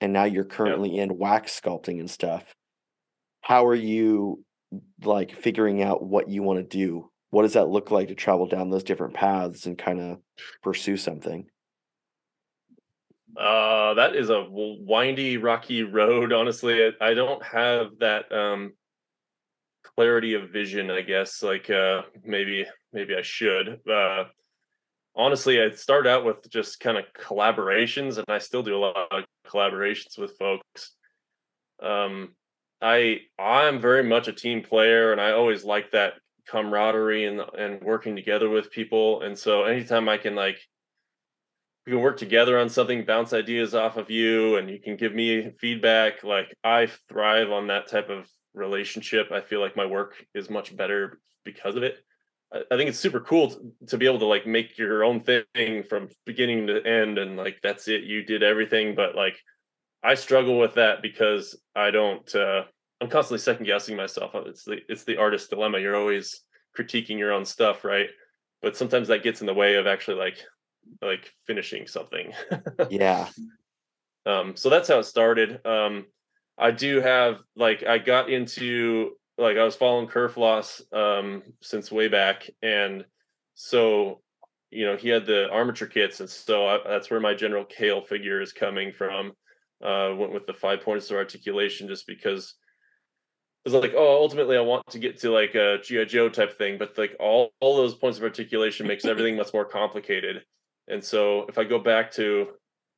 [0.01, 2.43] and now you're currently in wax sculpting and stuff
[3.41, 4.43] how are you
[5.03, 8.47] like figuring out what you want to do what does that look like to travel
[8.47, 10.19] down those different paths and kind of
[10.61, 11.47] pursue something
[13.35, 16.31] Uh, that is a windy, rocky road.
[16.31, 18.73] Honestly, I, I don't have that um
[19.95, 20.91] clarity of vision.
[20.91, 23.79] I guess like uh maybe maybe I should.
[23.89, 24.25] Uh,
[25.15, 28.95] honestly, I started out with just kind of collaborations, and I still do a lot
[29.11, 30.91] of collaborations with folks.
[31.81, 32.35] Um,
[32.81, 36.13] I I'm very much a team player, and I always like that
[36.47, 39.21] camaraderie and and working together with people.
[39.21, 40.59] And so anytime I can like
[41.85, 45.13] we can work together on something, bounce ideas off of you, and you can give
[45.13, 46.23] me feedback.
[46.23, 49.31] Like I thrive on that type of relationship.
[49.31, 51.97] I feel like my work is much better because of it.
[52.53, 55.83] I, think it's super cool to, to be able to like make your own thing
[55.83, 58.03] from beginning to end, and like that's it.
[58.03, 59.37] You did everything, but like
[60.03, 62.33] I struggle with that because I don't.
[62.35, 62.63] uh
[63.01, 64.31] I'm constantly second guessing myself.
[64.33, 65.79] It's the it's the artist dilemma.
[65.79, 66.41] You're always
[66.77, 68.07] critiquing your own stuff, right?
[68.61, 70.37] But sometimes that gets in the way of actually like
[71.01, 72.33] like finishing something.
[72.89, 73.29] yeah
[74.25, 75.65] um so that's how it started.
[75.65, 76.05] Um
[76.57, 82.07] I do have like I got into like I was following Kerfloss um, since way
[82.07, 83.05] back, and
[83.55, 84.21] so
[84.69, 88.05] you know he had the armature kits, and so I, that's where my general Kael
[88.05, 89.33] figure is coming from.
[89.83, 92.55] Uh, went with the five points of articulation just because
[93.65, 96.77] it's like oh ultimately I want to get to like a GI Joe type thing,
[96.77, 100.43] but like all all those points of articulation makes everything much more complicated.
[100.87, 102.47] And so if I go back to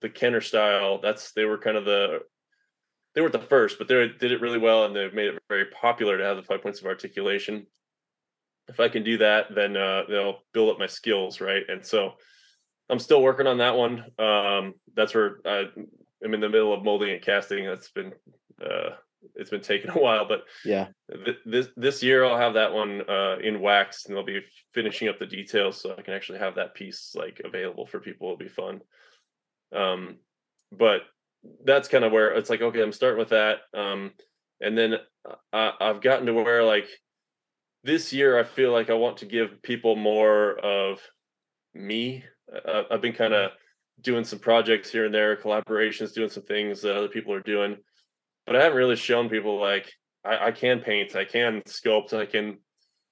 [0.02, 2.20] the Kenner style, that's they were kind of the
[3.16, 5.66] they weren't the first, but they did it really well and they've made it very
[5.66, 7.66] popular to have the five points of articulation.
[8.68, 11.64] If I can do that, then uh, they'll build up my skills, right?
[11.68, 12.14] And so
[12.90, 14.06] I'm still working on that one.
[14.20, 15.66] Um, that's where I,
[16.24, 17.66] I'm in the middle of molding and casting.
[17.66, 18.12] That's been
[18.62, 18.96] uh,
[19.36, 20.88] it's been taking a while, but yeah,
[21.26, 24.42] th- this this year I'll have that one uh, in wax, and they'll be
[24.74, 28.28] finishing up the details, so I can actually have that piece like available for people.
[28.28, 28.82] It'll be fun.
[29.76, 30.18] Um,
[30.72, 31.02] but
[31.64, 34.12] that's kind of where it's like, okay, I'm starting with that, um,
[34.62, 34.96] and then
[35.54, 36.88] I, I've gotten to where like
[37.84, 41.00] this year I feel like I want to give people more of
[41.74, 42.24] me.
[42.52, 43.52] Uh, I've been kind of
[44.02, 47.78] doing some projects here and there, collaborations, doing some things that other people are doing
[48.46, 49.92] but I haven't really shown people like
[50.24, 52.58] I, I can paint, I can sculpt, I can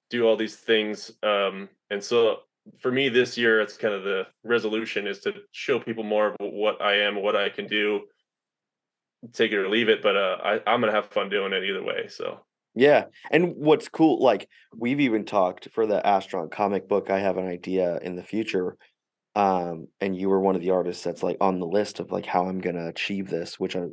[0.09, 1.11] do all these things.
[1.23, 2.37] Um, and so
[2.79, 6.35] for me this year, it's kind of the resolution is to show people more of
[6.39, 8.01] what I am, what I can do.
[9.31, 11.83] Take it or leave it, but uh, I, I'm gonna have fun doing it either
[11.83, 12.07] way.
[12.09, 12.41] So
[12.75, 17.09] yeah, and what's cool, like we've even talked for the Astron comic book.
[17.09, 18.77] I have an idea in the future,
[19.35, 22.25] um, and you were one of the artists that's like on the list of like
[22.25, 23.85] how I'm gonna achieve this, which I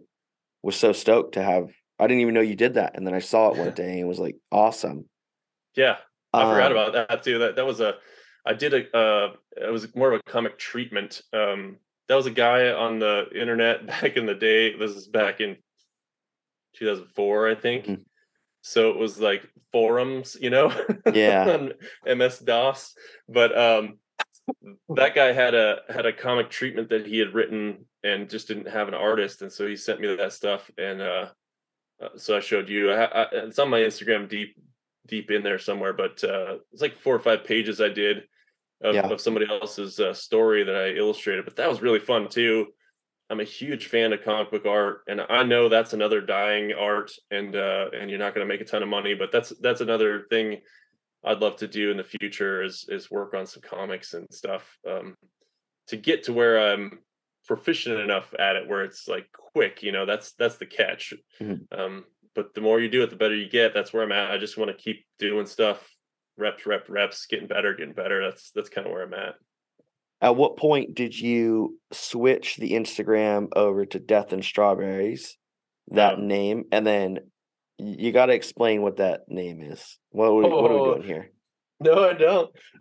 [0.63, 1.71] was so stoked to have.
[1.99, 4.01] I didn't even know you did that, and then I saw it one day and
[4.01, 5.09] it was like, awesome.
[5.77, 5.99] Yeah,
[6.33, 7.39] I um, forgot about that too.
[7.39, 7.97] That that was a,
[8.47, 11.21] I did a, uh, it was more of a comic treatment.
[11.35, 11.77] Um,
[12.11, 14.77] that was a guy on the internet back in the day.
[14.77, 15.57] This is back in
[16.75, 17.85] 2004, I think.
[17.85, 18.03] Mm-hmm.
[18.63, 20.73] So it was like forums, you know,
[21.15, 21.69] yeah,
[22.05, 22.95] MS DOS.
[23.29, 23.99] But um,
[24.97, 28.69] that guy had a had a comic treatment that he had written and just didn't
[28.69, 31.27] have an artist and so he sent me that stuff and uh,
[32.03, 34.57] uh, so i showed you I, I, it's on my instagram deep
[35.07, 38.25] deep in there somewhere but uh, it's like four or five pages i did
[38.83, 39.07] of, yeah.
[39.07, 42.67] of somebody else's uh, story that i illustrated but that was really fun too
[43.29, 47.11] i'm a huge fan of comic book art and i know that's another dying art
[47.31, 49.81] and uh, and you're not going to make a ton of money but that's that's
[49.81, 50.59] another thing
[51.25, 54.79] I'd love to do in the future is is work on some comics and stuff
[54.89, 55.17] um,
[55.89, 57.01] to get to where I'm
[57.47, 59.83] proficient enough at it where it's like quick.
[59.83, 61.13] You know, that's that's the catch.
[61.41, 61.79] Mm-hmm.
[61.79, 62.05] Um,
[62.35, 63.75] but the more you do it, the better you get.
[63.75, 64.31] That's where I'm at.
[64.31, 65.87] I just want to keep doing stuff,
[66.41, 68.23] reps, rep, reps, getting better, getting better.
[68.23, 69.35] That's that's kind of where I'm at.
[70.23, 75.37] At what point did you switch the Instagram over to Death and Strawberries,
[75.93, 77.21] that um, name, and then
[77.79, 79.99] you got to explain what that name is.
[80.11, 80.95] What are we, oh, what are we oh.
[80.95, 81.31] doing here?
[81.83, 82.51] No, I don't.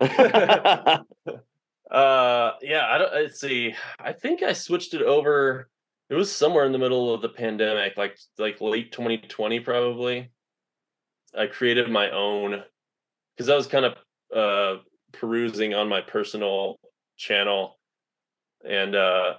[1.90, 3.14] uh, yeah, I don't.
[3.14, 3.74] Let's see.
[3.98, 5.70] I think I switched it over.
[6.10, 10.30] It was somewhere in the middle of the pandemic, like like late 2020, probably.
[11.34, 12.62] I created my own
[13.40, 13.94] because I was kind of
[14.36, 14.82] uh,
[15.14, 16.78] perusing on my personal
[17.16, 17.78] channel,
[18.68, 19.36] and uh,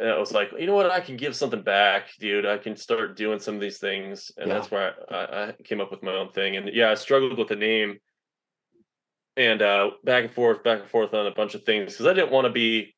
[0.00, 2.46] and I was like, you know what, I can give something back, dude.
[2.46, 4.54] I can start doing some of these things, and yeah.
[4.54, 6.58] that's where I, I, came up with my own thing.
[6.58, 7.98] And yeah, I struggled with the name,
[9.36, 12.12] and uh, back and forth, back and forth on a bunch of things because I
[12.12, 12.94] didn't want to be,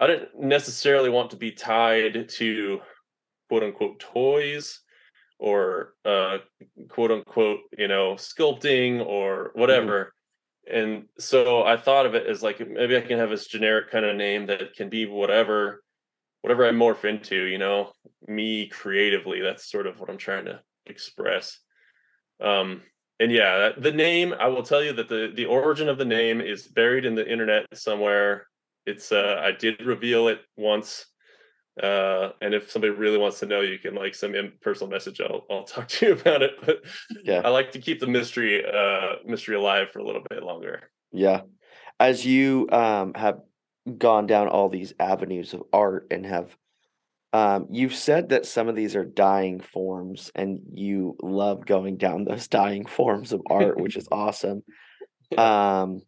[0.00, 2.80] I didn't necessarily want to be tied to
[3.50, 4.80] quote unquote toys
[5.44, 6.38] or uh,
[6.88, 9.60] quote unquote, you know, sculpting or mm-hmm.
[9.60, 10.04] whatever.
[10.04, 10.08] Mm
[10.72, 14.04] and so I thought of it as like maybe I can have this generic kind
[14.04, 15.82] of name that can be whatever,
[16.40, 17.92] whatever I morph into, you know,
[18.26, 19.40] me creatively.
[19.40, 21.58] That's sort of what I'm trying to express.
[22.40, 22.82] Um,
[23.20, 26.40] and yeah, the name I will tell you that the the origin of the name
[26.40, 28.46] is buried in the internet somewhere.
[28.86, 31.06] It's uh, I did reveal it once
[31.82, 34.90] uh and if somebody really wants to know you can like send me a personal
[34.90, 35.20] message.
[35.20, 36.52] I'll, I'll talk to you about it.
[36.64, 36.82] But
[37.24, 37.42] yeah.
[37.44, 40.90] I like to keep the mystery uh mystery alive for a little bit longer.
[41.12, 41.42] Yeah.
[41.98, 43.40] As you um have
[43.98, 46.56] gone down all these avenues of art and have
[47.32, 52.24] um you've said that some of these are dying forms and you love going down
[52.24, 54.62] those dying forms of art which is awesome.
[55.36, 56.02] Um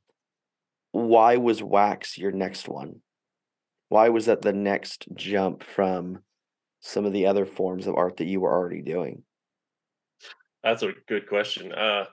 [0.93, 3.01] why was wax your next one
[3.89, 6.21] why was that the next jump from
[6.81, 9.23] some of the other forms of art that you were already doing?
[10.63, 11.73] That's a good question.
[11.73, 12.07] Uh,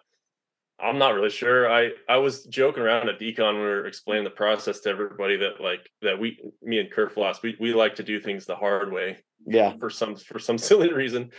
[0.79, 1.71] I'm not really sure.
[1.71, 5.37] I I was joking around at Decon when we were explaining the process to everybody
[5.37, 8.55] that like that we me and Kurt Floss we we like to do things the
[8.55, 9.17] hard way.
[9.45, 9.73] Yeah.
[9.79, 11.31] For some for some silly reason.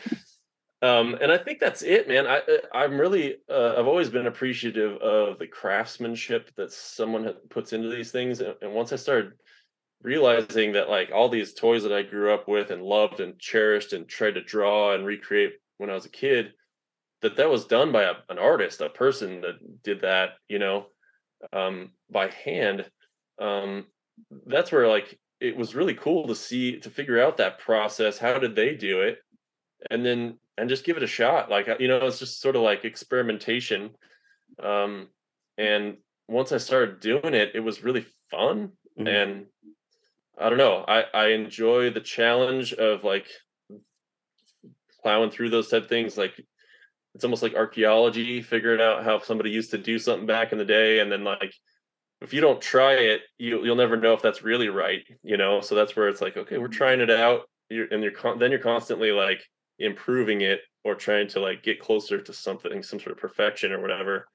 [0.82, 2.26] um, and I think that's it, man.
[2.26, 2.40] I
[2.72, 8.10] I'm really uh, I've always been appreciative of the craftsmanship that someone puts into these
[8.10, 9.32] things, and once I started
[10.04, 13.94] realizing that like all these toys that I grew up with and loved and cherished
[13.94, 16.52] and tried to draw and recreate when I was a kid,
[17.22, 20.86] that that was done by a, an artist, a person that did that, you know,
[21.54, 22.84] um, by hand.
[23.40, 23.86] Um,
[24.46, 28.18] that's where like it was really cool to see to figure out that process.
[28.18, 29.18] How did they do it?
[29.90, 31.50] And then and just give it a shot.
[31.50, 33.90] Like you know, it's just sort of like experimentation.
[34.62, 35.08] Um,
[35.56, 35.96] and
[36.28, 38.72] once I started doing it, it was really fun.
[38.98, 39.06] Mm-hmm.
[39.06, 39.46] And
[40.38, 43.26] I don't know, I I enjoy the challenge of like
[45.02, 46.16] plowing through those type of things.
[46.18, 46.32] Like
[47.14, 50.64] it's almost like archaeology, figuring out how somebody used to do something back in the
[50.64, 51.54] day, and then like
[52.20, 55.06] if you don't try it, you you'll never know if that's really right.
[55.22, 58.12] You know, so that's where it's like, okay, we're trying it out, you're, and you're
[58.12, 59.42] con- then you're constantly like
[59.78, 63.80] improving it or trying to like get closer to something, some sort of perfection or
[63.80, 64.26] whatever.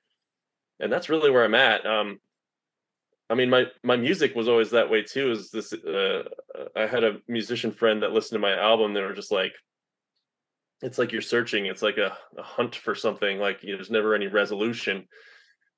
[0.80, 1.86] And that's really where I'm at.
[1.86, 2.20] Um,
[3.30, 5.32] I mean, my my music was always that way too.
[5.32, 5.72] Is this?
[5.74, 6.24] Uh,
[6.76, 8.94] I had a musician friend that listened to my album.
[8.94, 9.54] They were just like,
[10.82, 11.68] "It's like you're searching.
[11.68, 13.38] It's like a, a hunt for something.
[13.38, 15.08] Like you know, there's never any resolution."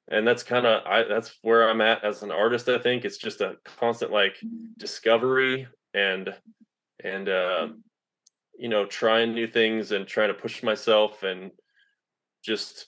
[0.10, 1.04] And that's kind of I.
[1.04, 2.70] That's where I'm at as an artist.
[2.70, 4.38] I think it's just a constant like
[4.78, 6.34] discovery and
[7.04, 7.68] and uh,
[8.58, 11.52] you know trying new things and trying to push myself and
[12.44, 12.88] just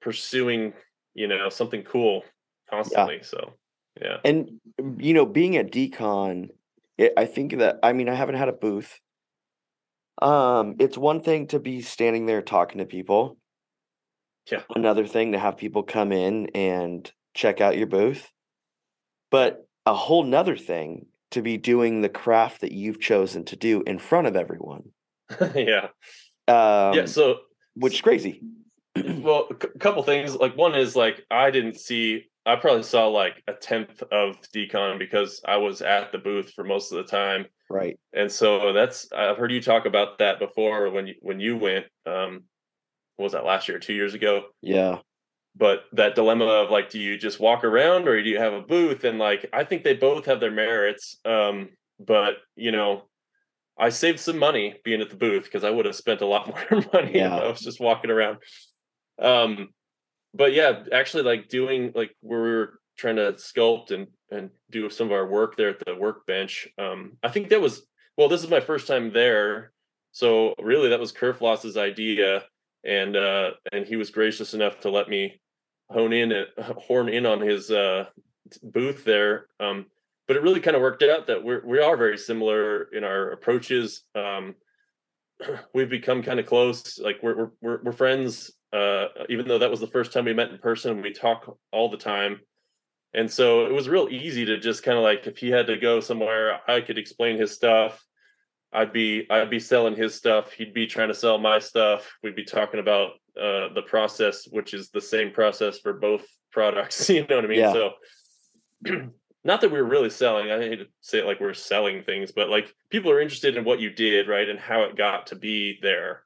[0.00, 0.72] pursuing
[1.14, 2.24] you know something cool
[2.68, 3.22] constantly yeah.
[3.22, 3.54] so
[4.00, 4.60] yeah and
[4.98, 6.48] you know being at decon
[6.98, 9.00] it, i think that i mean i haven't had a booth
[10.22, 13.36] um it's one thing to be standing there talking to people
[14.50, 18.30] yeah another thing to have people come in and check out your booth
[19.30, 23.82] but a whole nother thing to be doing the craft that you've chosen to do
[23.86, 24.82] in front of everyone
[25.54, 25.88] yeah.
[26.48, 27.06] Um, yeah.
[27.06, 27.38] So,
[27.74, 28.42] which is crazy.
[28.96, 30.34] well, a couple things.
[30.34, 32.29] Like one is like I didn't see.
[32.50, 36.64] I probably saw like a tenth of Decon because I was at the booth for
[36.64, 37.46] most of the time.
[37.68, 37.98] Right.
[38.12, 41.86] And so that's I've heard you talk about that before when you when you went.
[42.06, 42.44] Um,
[43.18, 44.46] was that last year, two years ago?
[44.62, 44.98] Yeah.
[45.56, 48.62] But that dilemma of like, do you just walk around or do you have a
[48.62, 49.04] booth?
[49.04, 51.18] And like, I think they both have their merits.
[51.24, 53.02] Um, but you know,
[53.78, 56.48] I saved some money being at the booth because I would have spent a lot
[56.70, 57.36] more money yeah.
[57.36, 58.38] if I was just walking around.
[59.20, 59.68] Um,
[60.34, 64.88] but yeah, actually, like doing like where we were trying to sculpt and and do
[64.90, 66.68] some of our work there at the workbench.
[66.78, 69.72] Um, I think that was well, this is my first time there,
[70.12, 72.44] so really that was Kerfloss's idea,
[72.84, 75.40] and uh, and he was gracious enough to let me
[75.88, 78.06] hone in and horn in on his uh,
[78.62, 79.46] booth there.
[79.58, 79.86] Um,
[80.26, 83.30] but it really kind of worked out that we're we are very similar in our
[83.30, 84.04] approaches.
[84.14, 84.54] Um,
[85.74, 86.98] we've become kind of close.
[86.98, 88.52] Like we're we're we're friends.
[88.72, 91.90] Uh, even though that was the first time we met in person, we talk all
[91.90, 92.40] the time,
[93.14, 95.76] and so it was real easy to just kind of like if he had to
[95.76, 98.02] go somewhere, I could explain his stuff.
[98.72, 100.52] I'd be I'd be selling his stuff.
[100.52, 102.08] He'd be trying to sell my stuff.
[102.22, 107.08] We'd be talking about uh, the process, which is the same process for both products.
[107.10, 107.58] You know what I mean?
[107.58, 107.72] Yeah.
[107.72, 107.92] So
[109.44, 112.02] not that we were really selling i hate to say it like we are selling
[112.02, 115.28] things but like people are interested in what you did right and how it got
[115.28, 116.22] to be there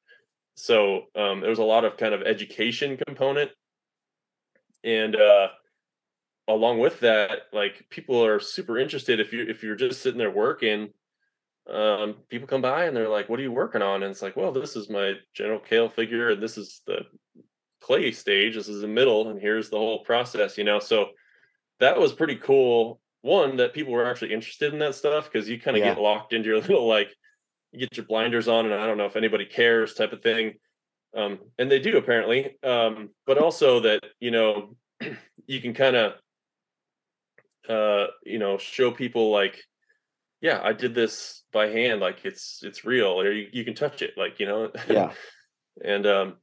[0.54, 3.50] so um, there was a lot of kind of education component.
[4.82, 5.48] And uh,
[6.48, 10.30] along with that like people are super interested if you if you're just sitting there
[10.30, 10.90] working
[11.72, 14.02] um, people come by and they're like what are you working on?
[14.02, 17.06] And it's like well this is my general Kael figure and this is the
[17.80, 18.54] clay stage.
[18.54, 20.78] This is the middle and here's the whole process you know?
[20.78, 21.10] So
[21.80, 25.58] that was pretty cool one that people were actually interested in that stuff because you
[25.58, 25.94] kind of yeah.
[25.94, 27.08] get locked into your little like
[27.74, 30.54] you get your blinders on and i don't know if anybody cares type of thing.
[31.16, 34.76] Um, and they do apparently um, but also that you know
[35.46, 36.14] you can kind of
[37.68, 39.62] uh, you know show people like
[40.40, 44.02] yeah i did this by hand like it's it's real or you, you can touch
[44.02, 44.70] it like you know?
[44.88, 45.12] Yeah.
[45.84, 46.34] and um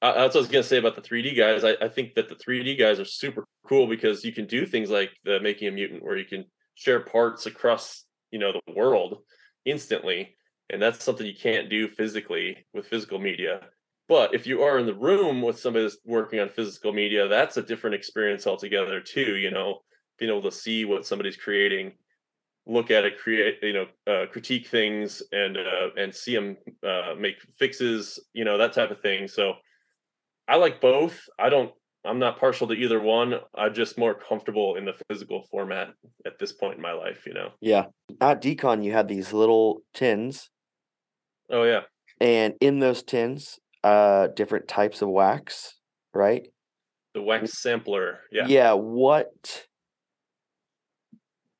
[0.00, 1.62] that's what I was gonna say about the 3D guys.
[1.64, 4.88] I, I, think that the 3D guys are super cool because you can do things
[4.88, 9.18] like the making a mutant, where you can share parts across you know the world
[9.64, 10.36] instantly,
[10.70, 13.60] and that's something you can't do physically with physical media.
[14.08, 17.56] But if you are in the room with somebody that's working on physical media, that's
[17.58, 19.36] a different experience altogether too.
[19.36, 19.82] You know,
[20.18, 21.92] being able to see what somebody's creating,
[22.66, 27.14] look at it, create, you know, uh, critique things, and uh, and see them uh,
[27.18, 29.28] make fixes, you know, that type of thing.
[29.28, 29.54] So
[30.48, 31.28] I like both.
[31.38, 31.72] I don't.
[32.04, 33.34] I'm not partial to either one.
[33.54, 35.90] I'm just more comfortable in the physical format
[36.26, 37.26] at this point in my life.
[37.26, 37.50] You know.
[37.60, 37.86] Yeah.
[38.20, 40.50] At Decon, you had these little tins.
[41.50, 41.82] Oh yeah.
[42.20, 45.74] And in those tins, uh different types of wax,
[46.14, 46.48] right?
[47.14, 48.20] The wax sampler.
[48.30, 48.46] Yeah.
[48.46, 49.66] Yeah, what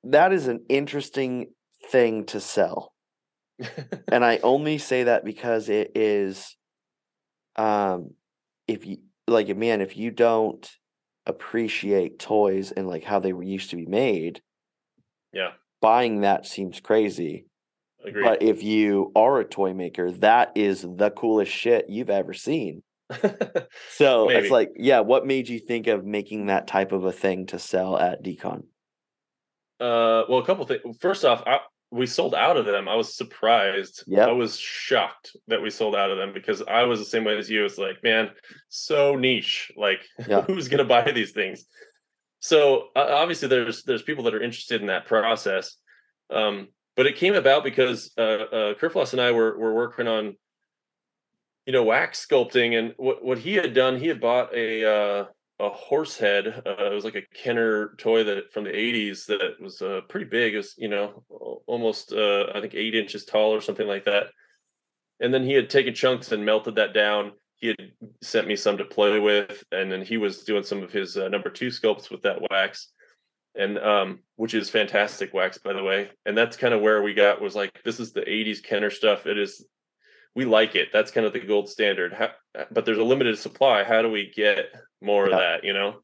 [0.05, 1.49] that is an interesting
[1.91, 2.95] thing to sell.
[4.11, 6.57] and I only say that because it is
[7.57, 8.11] um
[8.69, 10.69] if you like man, if you don't
[11.27, 14.41] appreciate toys and like how they were used to be made,
[15.33, 15.53] yeah.
[15.81, 17.47] Buying that seems crazy.
[18.05, 18.25] Agreed.
[18.25, 22.83] But if you are a toy maker, that is the coolest shit you've ever seen.
[23.91, 24.41] so Maybe.
[24.41, 27.59] it's like, yeah, what made you think of making that type of a thing to
[27.59, 28.65] sell at Decon?
[29.81, 30.83] Uh, well, a couple things.
[31.01, 32.89] First off, I, we sold out of them.
[32.89, 34.05] I was surprised.
[34.07, 37.25] Yeah, I was shocked that we sold out of them because I was the same
[37.25, 37.65] way as you.
[37.65, 38.31] It's like, man,
[38.69, 39.73] so niche.
[39.77, 40.43] Like, yeah.
[40.43, 41.65] who's gonna buy these things?
[42.41, 45.77] So uh, obviously, there's there's people that are interested in that process.
[46.31, 46.69] Um,
[47.01, 50.37] but it came about because uh, uh, Kerfloss and I were were working on,
[51.65, 55.25] you know, wax sculpting, and what what he had done, he had bought a uh,
[55.61, 56.63] a horse head.
[56.67, 60.27] Uh, it was like a Kenner toy that from the '80s that was uh, pretty
[60.27, 60.53] big.
[60.53, 61.25] It was you know
[61.67, 64.25] almost uh, I think eight inches tall or something like that.
[65.21, 67.33] And then he had taken chunks and melted that down.
[67.55, 70.93] He had sent me some to play with, and then he was doing some of
[70.93, 72.89] his number two sculpts with that wax,
[73.55, 76.11] and um, which is fantastic wax by the way.
[76.27, 79.27] And that's kind of where we got was like this is the '80s Kenner stuff.
[79.27, 79.65] It is
[80.35, 80.89] we like it.
[80.93, 82.13] That's kind of the gold standard.
[82.13, 82.31] How,
[82.71, 83.85] but there's a limited supply.
[83.85, 84.67] How do we get
[85.03, 85.35] more yeah.
[85.35, 85.65] of that?
[85.65, 86.01] You know.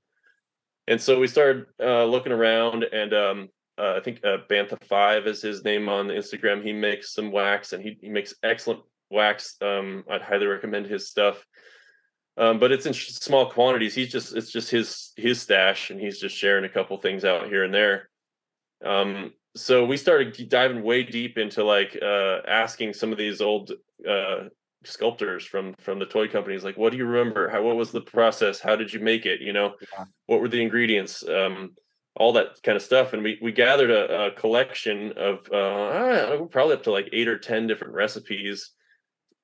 [0.88, 5.26] And so we started uh, looking around, and um, uh, I think uh, Bantha Five
[5.26, 6.62] is his name on Instagram.
[6.62, 8.80] He makes some wax, and he he makes excellent
[9.11, 9.57] wax.
[9.61, 11.44] Um, I'd highly recommend his stuff.
[12.39, 13.95] Um, but it's in small quantities.
[13.95, 17.47] He's just it's just his his stash, and he's just sharing a couple things out
[17.47, 18.11] here and there.
[18.84, 23.72] Um, so we started diving way deep into like uh, asking some of these old
[24.09, 24.45] uh,
[24.84, 28.01] sculptors from from the toy companies like what do you remember how what was the
[28.01, 30.05] process how did you make it you know yeah.
[30.26, 31.74] what were the ingredients um,
[32.14, 36.74] all that kind of stuff and we we gathered a, a collection of uh, probably
[36.74, 38.70] up to like eight or ten different recipes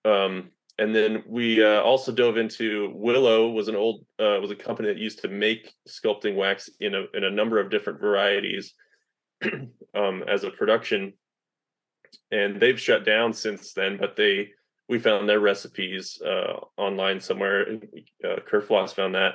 [0.04, 4.56] um, and then we uh, also dove into willow was an old uh, was a
[4.56, 8.74] company that used to make sculpting wax in a in a number of different varieties
[9.94, 11.12] um, as a production,
[12.30, 13.98] and they've shut down since then.
[13.98, 14.50] But they
[14.88, 17.66] we found their recipes uh, online somewhere.
[18.24, 19.34] Uh, Kerfloss found that,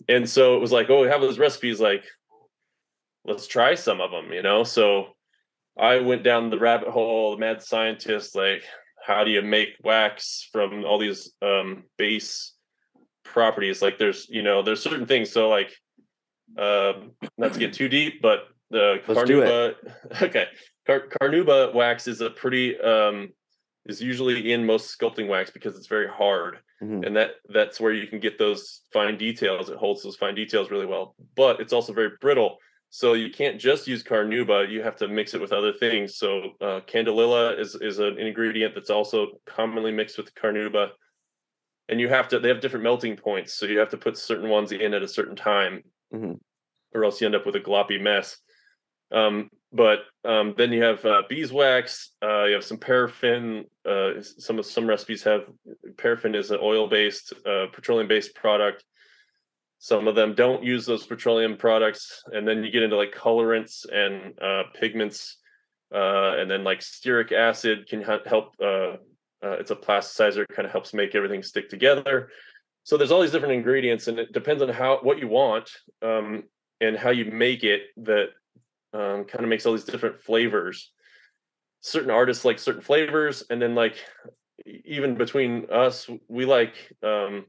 [0.08, 1.78] and so it was like, oh, we have those recipes.
[1.78, 2.04] Like,
[3.26, 4.64] let's try some of them, you know.
[4.64, 5.08] So
[5.78, 8.34] I went down the rabbit hole, the mad scientist.
[8.34, 8.62] Like,
[9.04, 12.54] how do you make wax from all these um, base
[13.24, 13.82] properties?
[13.82, 15.30] Like, there's you know, there's certain things.
[15.30, 15.70] So like,
[16.58, 16.94] uh,
[17.38, 19.74] not to get too deep, but the Let's Carnauba.
[20.22, 20.46] Okay,
[20.86, 23.30] Car- Carnauba wax is a pretty um,
[23.86, 27.04] is usually in most sculpting wax because it's very hard, mm-hmm.
[27.04, 29.70] and that that's where you can get those fine details.
[29.70, 32.58] It holds those fine details really well, but it's also very brittle.
[32.92, 36.16] So you can't just use carnauba; you have to mix it with other things.
[36.16, 40.88] So uh, candelilla is is an ingredient that's also commonly mixed with carnauba,
[41.88, 42.40] and you have to.
[42.40, 45.08] They have different melting points, so you have to put certain ones in at a
[45.08, 46.32] certain time, mm-hmm.
[46.92, 48.36] or else you end up with a gloppy mess.
[49.12, 52.10] Um, but um, then you have uh, beeswax.
[52.20, 53.66] Uh, you have some paraffin.
[53.88, 55.42] Uh, some some recipes have
[55.96, 58.84] paraffin is an oil-based, uh, petroleum-based product.
[59.82, 63.86] Some of them don't use those petroleum products, and then you get into like colorants
[63.90, 65.38] and uh, pigments,
[65.92, 68.54] uh, and then like stearic acid can ha- help.
[68.60, 72.28] it's a plasticizer, kind of helps make everything stick together.
[72.84, 75.70] So there's all these different ingredients, and it depends on how what you want
[76.02, 76.44] um,
[76.80, 77.82] and how you make it.
[77.98, 78.28] That
[78.92, 80.92] um, kind of makes all these different flavors.
[81.80, 83.96] Certain artists like certain flavors, and then like
[84.66, 87.46] even between us, we like um,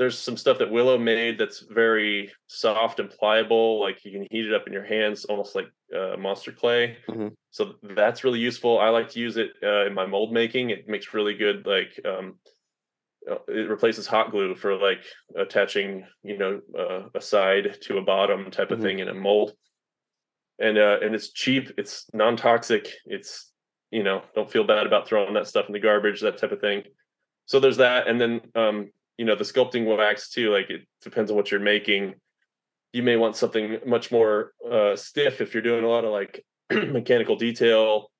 [0.00, 3.82] there's some stuff that Willow made that's very soft and pliable.
[3.82, 6.96] Like you can heat it up in your hands, almost like uh, monster clay.
[7.06, 7.28] Mm-hmm.
[7.50, 8.78] So that's really useful.
[8.78, 10.70] I like to use it uh, in my mold making.
[10.70, 12.36] It makes really good like um,
[13.30, 15.04] uh, it replaces hot glue for like
[15.36, 18.86] attaching, you know, uh, a side to a bottom type of mm-hmm.
[18.86, 19.52] thing in a mold
[20.58, 21.72] and uh, and it's cheap.
[21.76, 22.88] It's non toxic.
[23.04, 23.50] It's
[23.90, 26.60] you know don't feel bad about throwing that stuff in the garbage, that type of
[26.60, 26.84] thing.
[27.44, 28.90] So there's that, and then um,
[29.20, 30.50] you know the sculpting wax too.
[30.50, 32.14] Like it depends on what you're making.
[32.94, 36.42] You may want something much more uh, stiff if you're doing a lot of like
[36.70, 38.10] mechanical detail,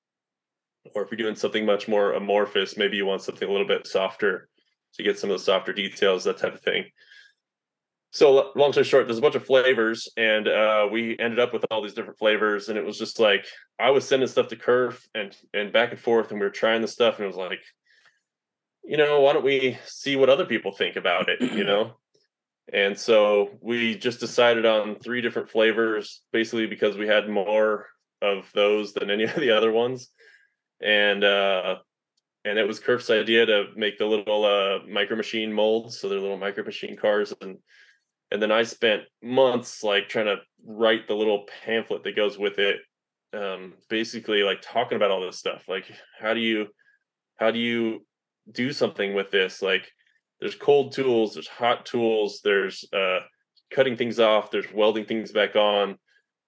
[0.94, 2.76] or if you're doing something much more amorphous.
[2.76, 4.50] Maybe you want something a little bit softer
[4.96, 6.84] to get some of the softer details, that type of thing
[8.12, 11.64] so long story short there's a bunch of flavors and uh, we ended up with
[11.70, 13.46] all these different flavors and it was just like
[13.78, 16.82] i was sending stuff to kerf and and back and forth and we were trying
[16.82, 17.60] the stuff and it was like
[18.84, 21.94] you know, why don't we see what other people think about it, you know?
[22.72, 27.86] And so we just decided on three different flavors, basically because we had more
[28.22, 30.08] of those than any of the other ones.
[30.80, 31.76] And uh
[32.42, 36.20] and it was Kurf's idea to make the little uh micro machine molds, so they're
[36.20, 37.58] little micro machine cars and
[38.32, 42.58] and then I spent months like trying to write the little pamphlet that goes with
[42.58, 42.78] it
[43.32, 45.84] um basically like talking about all this stuff like
[46.18, 46.66] how do you
[47.36, 48.04] how do you
[48.52, 49.90] do something with this like
[50.40, 53.20] there's cold tools there's hot tools there's uh
[53.72, 55.96] cutting things off there's welding things back on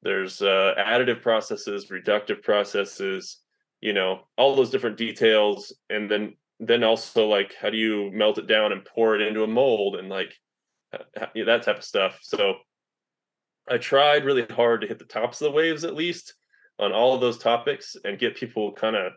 [0.03, 3.43] there's uh additive processes reductive processes
[3.83, 5.75] you know all those different details.
[5.91, 9.43] And then then also like how do you melt it down and pour it into
[9.43, 10.33] a mold and like
[10.93, 12.19] that type of stuff.
[12.23, 12.55] So
[13.69, 16.35] i tried really hard to hit the tops of the waves at least
[16.81, 19.13] on all of those topics and get people kind of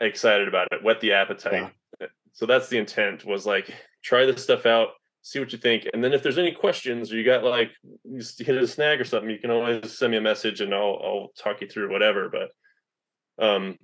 [0.00, 1.72] excited about it, whet the appetite.
[2.00, 2.06] Yeah.
[2.32, 3.72] So that's the intent was like
[4.02, 4.88] try this stuff out,
[5.22, 7.70] see what you think, and then if there's any questions or you got like
[8.04, 11.00] you hit a snag or something, you can always send me a message and I'll
[11.04, 12.30] I'll talk you through whatever.
[12.30, 13.76] But um,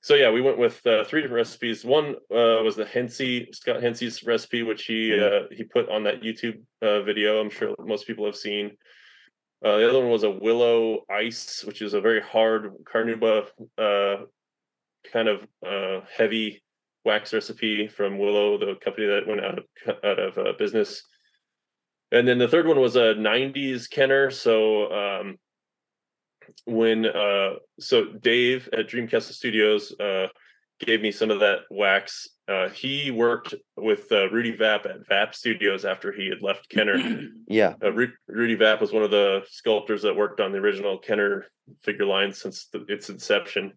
[0.00, 1.84] so yeah, we went with uh, three different recipes.
[1.84, 6.22] One uh, was the Hensey Scott Hensey's recipe, which he uh, he put on that
[6.22, 7.40] YouTube uh, video.
[7.40, 8.72] I'm sure most people have seen.
[9.64, 13.46] Uh, the other one was a willow ice, which is a very hard carnauba
[13.78, 14.24] uh,
[15.10, 16.62] kind of uh, heavy
[17.04, 19.64] wax recipe from Willow, the company that went out of
[20.04, 21.02] out of uh, business.
[22.10, 24.30] And then the third one was a '90s Kenner.
[24.30, 25.38] So um,
[26.64, 30.28] when uh, so Dave at Dreamcastle Studios uh,
[30.80, 32.28] gave me some of that wax.
[32.48, 36.96] Uh, he worked with uh, Rudy Vapp at Vapp Studios after he had left Kenner.
[37.46, 40.98] yeah, uh, Ru- Rudy Vapp was one of the sculptors that worked on the original
[40.98, 41.46] Kenner
[41.82, 43.72] figure line since the, its inception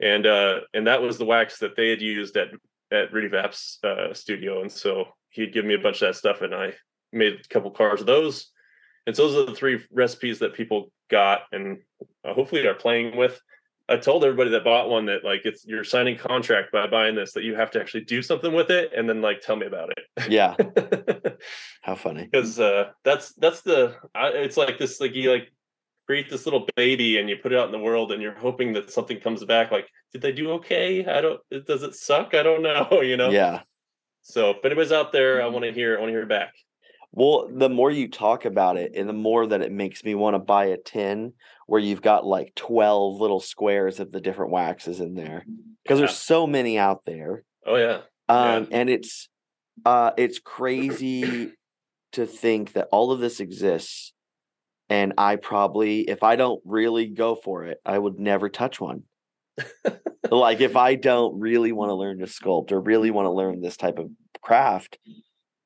[0.00, 2.48] and uh and that was the wax that they had used at
[2.92, 6.42] at Rudy Vapp's uh, studio, and so he'd give me a bunch of that stuff,
[6.42, 6.72] and I
[7.12, 8.50] made a couple cars of those.
[9.06, 11.78] And so those are the three recipes that people got, and
[12.24, 13.40] uh, hopefully are playing with.
[13.88, 17.32] I told everybody that bought one that like it's you're signing contract by buying this
[17.34, 19.90] that you have to actually do something with it, and then like tell me about
[19.96, 20.28] it.
[20.28, 20.56] Yeah,
[21.82, 22.24] how funny.
[22.24, 25.52] Because uh, that's that's the I, it's like this like you like
[26.06, 28.72] create this little baby and you put it out in the world and you're hoping
[28.72, 31.04] that something comes back like did they do okay?
[31.04, 32.34] I don't does it suck?
[32.34, 33.30] I don't know you know?
[33.30, 33.62] Yeah.
[34.22, 36.54] So if anybody's out there i want to hear i want to hear back.
[37.12, 40.34] Well the more you talk about it and the more that it makes me want
[40.34, 41.32] to buy a tin
[41.66, 45.44] where you've got like 12 little squares of the different waxes in there
[45.82, 46.06] because yeah.
[46.06, 47.42] there's so many out there.
[47.66, 48.00] Oh yeah.
[48.28, 48.78] Um yeah.
[48.78, 49.28] and it's
[49.84, 51.52] uh it's crazy
[52.12, 54.12] to think that all of this exists
[54.88, 59.02] and I probably, if I don't really go for it, I would never touch one.
[60.30, 63.60] like if I don't really want to learn to sculpt or really want to learn
[63.60, 64.10] this type of
[64.42, 64.98] craft,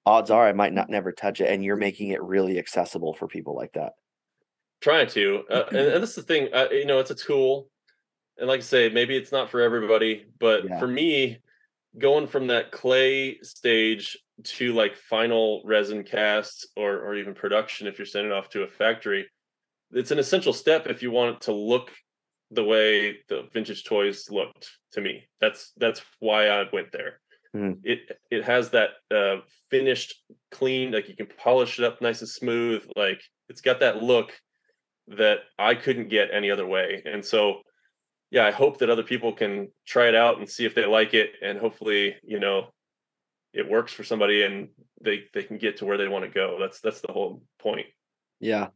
[0.06, 1.50] odds are I might not never touch it.
[1.50, 3.92] And you're making it really accessible for people like that.
[4.80, 6.48] Trying to, uh, and, and this is the thing.
[6.54, 7.68] Uh, you know, it's a tool,
[8.38, 10.78] and like I say, maybe it's not for everybody, but yeah.
[10.78, 11.38] for me,
[11.98, 17.98] going from that clay stage to like final resin casts or or even production if
[17.98, 19.26] you're sending off to a factory
[19.92, 21.90] it's an essential step if you want it to look
[22.50, 25.28] the way the vintage toys looked to me.
[25.40, 27.20] That's that's why i went there.
[27.54, 27.78] Mm.
[27.82, 29.38] it it has that uh,
[29.70, 30.14] finished
[30.52, 34.30] clean like you can polish it up nice and smooth like it's got that look
[35.08, 37.02] that i couldn't get any other way.
[37.04, 37.62] And so
[38.30, 41.14] yeah i hope that other people can try it out and see if they like
[41.14, 42.68] it and hopefully you know
[43.52, 44.68] it works for somebody and
[45.02, 46.56] they they can get to where they want to go.
[46.60, 47.86] That's that's the whole point.
[48.38, 48.68] Yeah.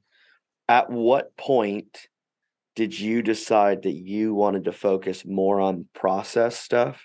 [0.68, 2.08] At what point
[2.74, 7.02] did you decide that you wanted to focus more on process stuff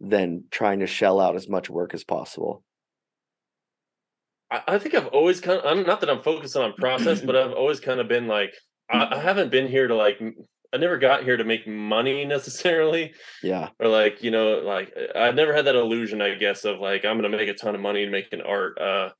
[0.00, 2.62] than trying to shell out as much work as possible?
[4.50, 7.34] I, I think i've always kind of i'm not that i'm focusing on process but
[7.34, 8.52] i've always kind of been like
[8.90, 10.20] I, I haven't been here to like
[10.74, 13.14] I never got here to make money necessarily.
[13.42, 13.70] Yeah.
[13.78, 17.16] Or like, you know, like I've never had that illusion, I guess, of like I'm
[17.16, 18.78] gonna make a ton of money and making art.
[18.80, 19.10] Uh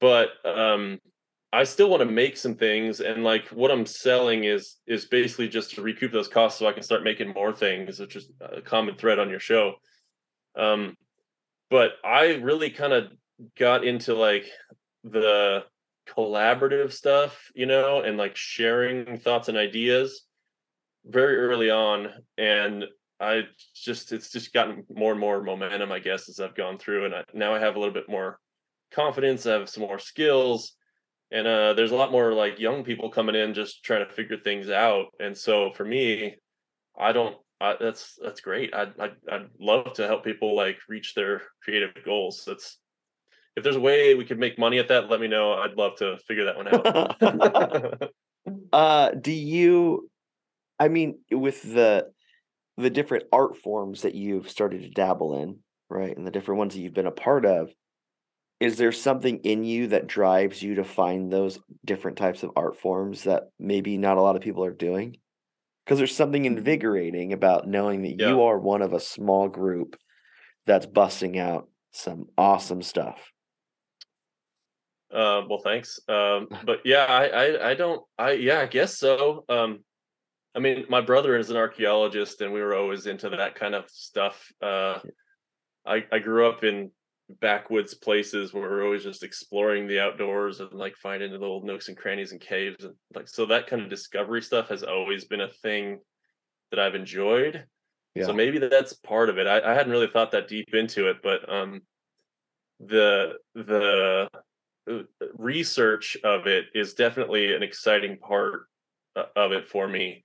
[0.00, 0.98] but um
[1.52, 5.48] I still want to make some things and like what I'm selling is is basically
[5.48, 8.60] just to recoup those costs so I can start making more things, which is a
[8.60, 9.74] common thread on your show.
[10.56, 10.96] Um
[11.70, 13.04] but I really kind of
[13.56, 14.46] got into like
[15.04, 15.64] the
[16.08, 20.24] collaborative stuff, you know, and like sharing thoughts and ideas
[21.06, 22.84] very early on and
[23.20, 23.42] I
[23.74, 27.14] just it's just gotten more and more momentum, I guess, as I've gone through, and
[27.14, 28.40] I, now I have a little bit more
[28.92, 29.46] confidence.
[29.46, 30.72] I have some more skills,
[31.30, 34.36] and uh, there's a lot more like young people coming in just trying to figure
[34.36, 35.06] things out.
[35.20, 36.36] And so for me,
[36.98, 38.74] I don't I, that's that's great.
[38.74, 42.44] I'd, I'd I'd love to help people like reach their creative goals.
[42.46, 42.78] That's
[43.56, 45.52] if there's a way we could make money at that, let me know.
[45.52, 48.02] I'd love to figure that one out.
[48.72, 50.10] uh, do you?
[50.84, 52.10] I mean, with the
[52.76, 56.74] the different art forms that you've started to dabble in, right, and the different ones
[56.74, 57.70] that you've been a part of,
[58.60, 62.78] is there something in you that drives you to find those different types of art
[62.78, 65.16] forms that maybe not a lot of people are doing?
[65.84, 66.58] Because there's something mm-hmm.
[66.58, 68.28] invigorating about knowing that yeah.
[68.28, 69.96] you are one of a small group
[70.66, 73.32] that's busting out some awesome stuff.
[75.10, 75.98] Uh, well, thanks.
[76.08, 79.46] Um, but yeah, I, I, I don't, I, yeah, I guess so.
[79.48, 79.80] Um,
[80.54, 83.90] I mean, my brother is an archaeologist, and we were always into that kind of
[83.90, 84.52] stuff.
[84.62, 85.00] Uh,
[85.84, 86.90] I, I grew up in
[87.40, 91.88] backwoods places where we're always just exploring the outdoors and like finding the little nooks
[91.88, 95.40] and crannies and caves and like so that kind of discovery stuff has always been
[95.40, 95.98] a thing
[96.70, 97.64] that I've enjoyed.
[98.14, 98.26] Yeah.
[98.26, 99.46] So maybe that's part of it.
[99.46, 101.80] I, I hadn't really thought that deep into it, but um
[102.80, 104.28] the the
[104.90, 105.02] uh,
[105.38, 108.66] research of it is definitely an exciting part
[109.16, 110.24] uh, of it for me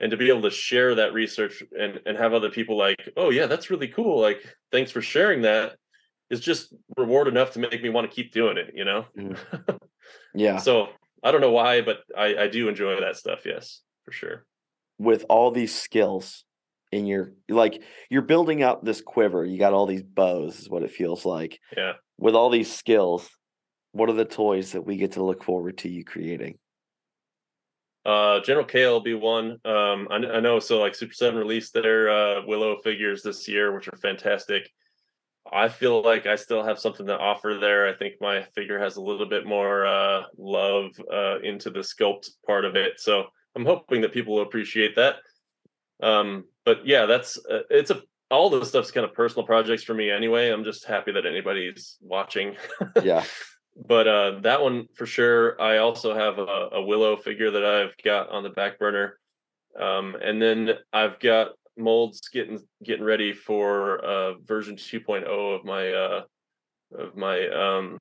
[0.00, 3.30] and to be able to share that research and and have other people like oh
[3.30, 5.76] yeah that's really cool like thanks for sharing that
[6.30, 9.06] is just reward enough to make me want to keep doing it, you know?
[9.18, 9.38] Mm.
[10.34, 10.58] Yeah.
[10.58, 10.88] so
[11.24, 13.40] I don't know why, but I, I do enjoy that stuff.
[13.44, 14.44] Yes, for sure.
[14.98, 16.44] With all these skills
[16.92, 19.44] in your, like, you're building up this quiver.
[19.44, 21.58] You got all these bows, is what it feels like.
[21.76, 21.94] Yeah.
[22.18, 23.28] With all these skills,
[23.92, 26.58] what are the toys that we get to look forward to you creating?
[28.06, 29.58] Uh, General Kael will be one.
[29.64, 30.60] Um, I, I know.
[30.60, 34.70] So, like, Super Seven released their uh, Willow figures this year, which are fantastic.
[35.52, 37.88] I feel like I still have something to offer there.
[37.88, 42.30] I think my figure has a little bit more uh, love uh, into the sculpt
[42.46, 43.24] part of it, so
[43.56, 45.16] I'm hoping that people will appreciate that.
[46.02, 49.94] Um, but yeah, that's uh, it's a all this stuff's kind of personal projects for
[49.94, 50.50] me anyway.
[50.50, 52.56] I'm just happy that anybody's watching.
[53.02, 53.24] yeah.
[53.76, 55.60] But uh, that one for sure.
[55.60, 59.18] I also have a, a willow figure that I've got on the back burner.
[59.78, 65.92] Um, and then I've got molds getting getting ready for uh version 2.0 of my
[65.92, 66.22] uh
[66.98, 67.98] of my um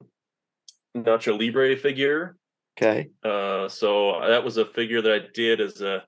[0.95, 2.37] Nacho Libre figure.
[2.77, 3.09] Okay.
[3.23, 6.03] Uh so that was a figure that I did as a,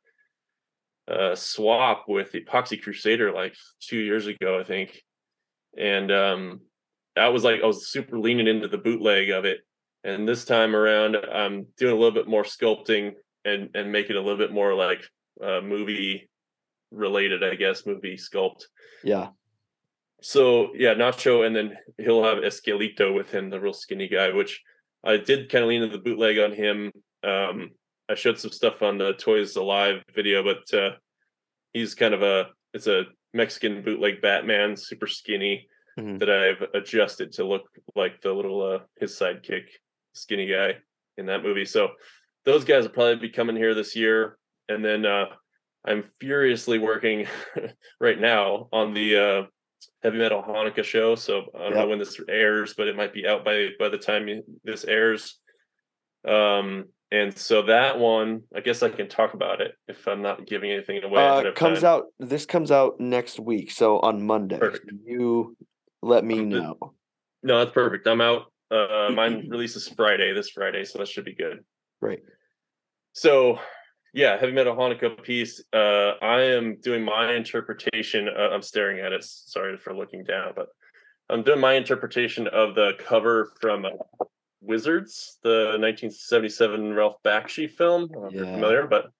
[1.07, 5.01] a swap with Epoxy Crusader like 2 years ago I think.
[5.77, 6.61] And um
[7.17, 9.59] that was like I was super leaning into the bootleg of it.
[10.03, 13.13] And this time around I'm doing a little bit more sculpting
[13.43, 15.01] and and making a little bit more like
[15.43, 16.29] uh movie
[16.91, 18.63] related, I guess, movie sculpt.
[19.03, 19.29] Yeah.
[20.21, 24.61] So yeah, Nacho, and then he'll have Esqueleto with him, the real skinny guy, which
[25.03, 26.91] I did kind of lean into the bootleg on him.
[27.23, 27.71] Um,
[28.09, 30.91] I showed some stuff on the Toys Alive video, but uh,
[31.73, 36.17] he's kind of a it's a Mexican bootleg Batman, super skinny mm-hmm.
[36.17, 37.63] that I've adjusted to look
[37.95, 39.63] like the little uh, his sidekick,
[40.13, 40.75] skinny guy
[41.17, 41.65] in that movie.
[41.65, 41.89] So
[42.45, 44.37] those guys will probably be coming here this year,
[44.69, 45.25] and then uh,
[45.85, 47.27] I'm furiously working
[47.99, 49.43] right now on the uh,
[50.03, 51.15] heavy metal Hanukkah show.
[51.15, 51.79] So I don't yep.
[51.79, 54.27] know when this airs, but it might be out by by the time
[54.63, 55.39] this airs.
[56.27, 60.45] Um, and so that one, I guess I can talk about it if I'm not
[60.45, 61.25] giving anything away.
[61.25, 61.89] Uh, comes time.
[61.89, 62.05] out.
[62.19, 64.57] This comes out next week, so on Monday.
[64.57, 64.91] Perfect.
[65.05, 65.55] You
[66.01, 66.77] let me know.
[67.43, 68.07] No, that's perfect.
[68.07, 68.51] I'm out.
[68.69, 71.63] Uh, mine releases Friday, this Friday, so that should be good.
[72.01, 72.19] Great.
[73.13, 73.59] So
[74.13, 75.63] yeah, heavy metal Hanukkah piece.
[75.73, 78.27] Uh, I am doing my interpretation.
[78.27, 79.23] Uh, I'm staring at it.
[79.23, 80.67] Sorry for looking down, but
[81.29, 83.89] I'm doing my interpretation of the cover from uh,
[84.61, 88.09] Wizards, the 1977 Ralph Bakshi film.
[88.15, 88.37] I yeah.
[88.37, 89.11] you're familiar, but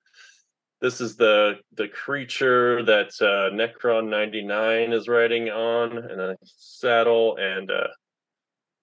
[0.81, 7.37] this is the the creature that uh, Necron 99 is riding on, and a saddle,
[7.39, 7.87] and uh,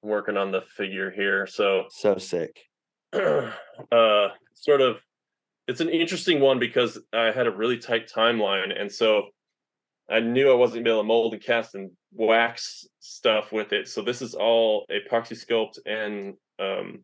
[0.02, 1.46] working on the figure here.
[1.46, 2.60] So so sick.
[3.12, 4.96] uh, sort of
[5.66, 9.28] it's an interesting one because I had a really tight timeline, and so
[10.10, 13.88] I knew I wasn't able to mold and cast and wax stuff with it.
[13.88, 17.02] So this is all epoxy sculpt and um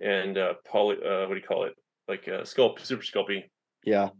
[0.00, 1.74] and uh poly uh what do you call it?
[2.08, 3.44] Like uh sculpt super Sculpey.
[3.84, 4.10] Yeah.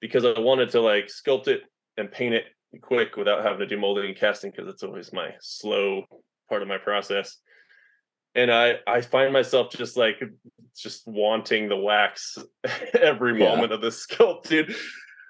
[0.00, 1.62] Because I wanted to like sculpt it
[1.96, 2.44] and paint it
[2.80, 6.04] quick without having to do molding and casting because it's always my slow
[6.48, 7.38] part of my process
[8.34, 10.22] and I I find myself just like
[10.76, 12.38] just wanting the wax
[13.00, 13.74] every moment yeah.
[13.74, 14.74] of the sculpt, dude.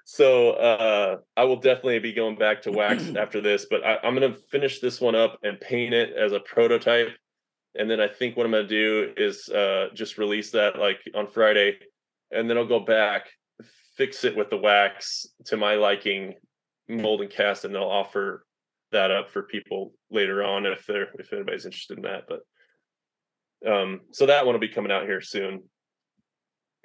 [0.05, 4.13] So uh, I will definitely be going back to wax after this, but I, am
[4.13, 7.09] gonna finish this one up and paint it as a prototype,
[7.75, 11.27] and then I think what I'm gonna do is uh, just release that like on
[11.27, 11.77] Friday,
[12.31, 13.27] and then I'll go back,
[13.95, 16.35] fix it with the wax to my liking,
[16.87, 18.45] mold and cast, and they'll offer
[18.91, 22.23] that up for people later on if they're if anybody's interested in that.
[22.27, 25.63] But um, so that one will be coming out here soon.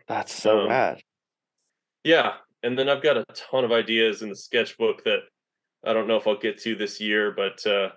[0.08, 1.02] That's so um, rad.
[2.04, 5.20] Yeah, and then I've got a ton of ideas in the sketchbook that
[5.84, 7.90] I don't know if I'll get to this year, but uh,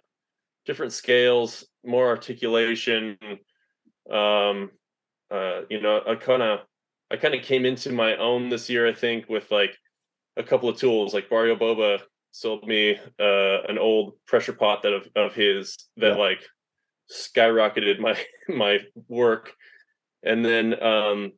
[0.66, 3.18] different scales, more articulation.
[4.12, 4.72] Um,
[5.32, 6.60] uh, you know, I kind of
[7.12, 9.76] I kind of came into my own this year, I think, with like
[10.38, 11.14] a couple of tools.
[11.14, 12.00] Like Barrio Boba
[12.32, 16.16] sold me uh, an old pressure pot that of, of his that yeah.
[16.16, 16.42] like
[17.12, 19.54] skyrocketed my my work.
[20.24, 21.32] And then um,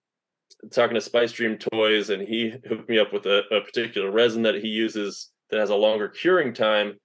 [0.72, 4.42] talking to Spice Dream Toys, and he hooked me up with a, a particular resin
[4.44, 6.96] that he uses that has a longer curing time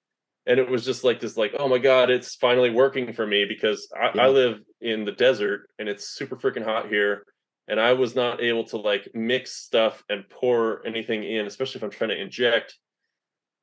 [0.46, 3.44] and it was just like this like oh my god it's finally working for me
[3.44, 4.22] because I, yeah.
[4.22, 7.24] I, live in the desert and it's super freaking hot here
[7.68, 11.82] and i was not able to like mix stuff and pour anything in especially if
[11.82, 12.76] i'm trying to inject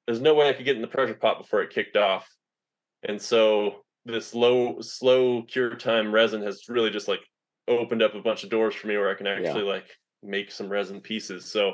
[0.06, 2.28] there's no way i could get in the pressure pot before it kicked off
[3.08, 7.22] and so this low slow cure time resin has really just like
[7.68, 9.74] opened up a bunch of doors for me where i can actually yeah.
[9.74, 9.88] like
[10.22, 11.74] make some resin pieces so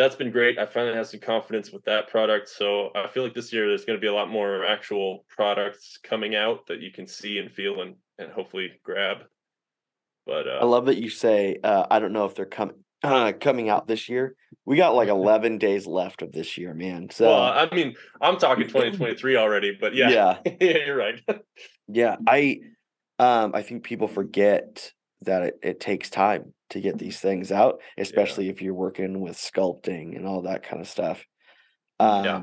[0.00, 0.58] that's been great.
[0.58, 2.48] I finally have some confidence with that product.
[2.48, 5.98] So I feel like this year there's going to be a lot more actual products
[6.02, 9.18] coming out that you can see and feel and, and hopefully grab.
[10.30, 12.76] But uh, I love that you say, uh, I don't know if they're coming.
[13.02, 17.08] Uh, coming out this year, we got like 11 days left of this year, man.
[17.10, 21.20] So, well, I mean, I'm talking 2023 already, but yeah, yeah, yeah you're right.
[21.88, 22.60] yeah, I,
[23.18, 27.80] um, I think people forget that it, it takes time to get these things out,
[27.98, 28.52] especially yeah.
[28.52, 31.24] if you're working with sculpting and all that kind of stuff.
[31.98, 32.42] Um, yeah.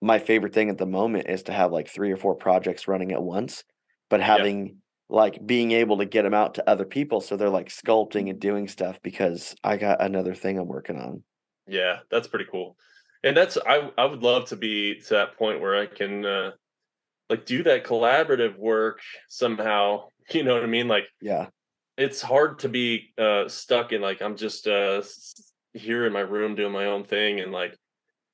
[0.00, 3.12] My favorite thing at the moment is to have like three or four projects running
[3.12, 3.62] at once,
[4.08, 4.78] but having.
[5.08, 8.40] Like being able to get them out to other people so they're like sculpting and
[8.40, 11.22] doing stuff because I got another thing I'm working on.
[11.66, 12.76] Yeah, that's pretty cool.
[13.22, 16.50] And that's I I would love to be to that point where I can uh
[17.30, 20.08] like do that collaborative work somehow.
[20.30, 20.88] You know what I mean?
[20.88, 21.48] Like yeah,
[21.96, 25.02] it's hard to be uh, stuck in like I'm just uh,
[25.74, 27.76] here in my room doing my own thing, and like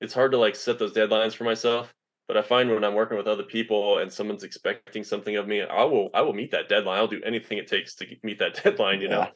[0.00, 1.92] it's hard to like set those deadlines for myself.
[2.30, 5.62] But I find when I'm working with other people and someone's expecting something of me,
[5.62, 6.98] I will I will meet that deadline.
[6.98, 9.00] I'll do anything it takes to meet that deadline.
[9.00, 9.14] You yeah.
[9.16, 9.26] know.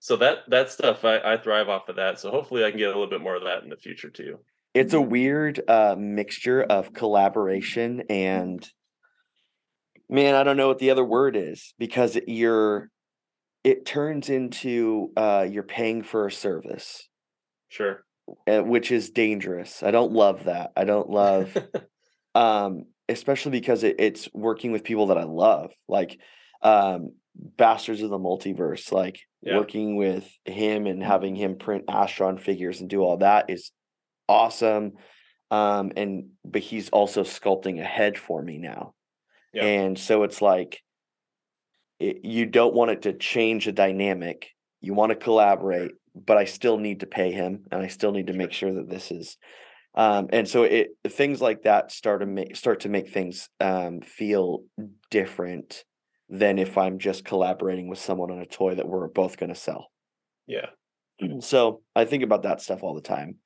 [0.00, 2.18] So that that stuff I, I thrive off of that.
[2.18, 4.40] So hopefully I can get a little bit more of that in the future too.
[4.74, 8.68] It's a weird uh, mixture of collaboration and
[10.08, 12.90] man, I don't know what the other word is because you're
[13.62, 17.08] it turns into uh, you're paying for a service.
[17.68, 18.02] Sure.
[18.48, 19.84] Which is dangerous.
[19.84, 20.72] I don't love that.
[20.76, 21.56] I don't love,
[22.40, 26.18] um, especially because it, it's working with people that I love, like
[26.62, 28.90] um, Bastards of the Multiverse.
[28.90, 29.58] Like yeah.
[29.58, 33.72] working with him and having him print Astron figures and do all that is
[34.26, 34.92] awesome.
[35.50, 38.94] Um, and but he's also sculpting a head for me now,
[39.52, 39.64] yeah.
[39.64, 40.80] and so it's like
[41.98, 44.48] it, you don't want it to change the dynamic.
[44.80, 48.28] You want to collaborate, but I still need to pay him, and I still need
[48.28, 49.36] to make sure that this is.
[49.94, 54.00] Um, and so it things like that start to make start to make things um,
[54.00, 54.62] feel
[55.10, 55.84] different
[56.28, 59.58] than if I'm just collaborating with someone on a toy that we're both going to
[59.58, 59.90] sell.
[60.46, 60.66] Yeah.
[61.40, 63.36] So I think about that stuff all the time.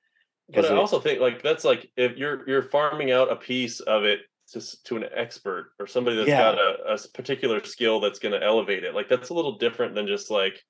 [0.48, 3.80] But I it, also think like that's like if you're you're farming out a piece
[3.80, 4.20] of it
[4.52, 6.52] to, to an expert or somebody that's yeah.
[6.52, 9.94] got a, a particular skill that's going to elevate it like that's a little different
[9.94, 10.62] than just like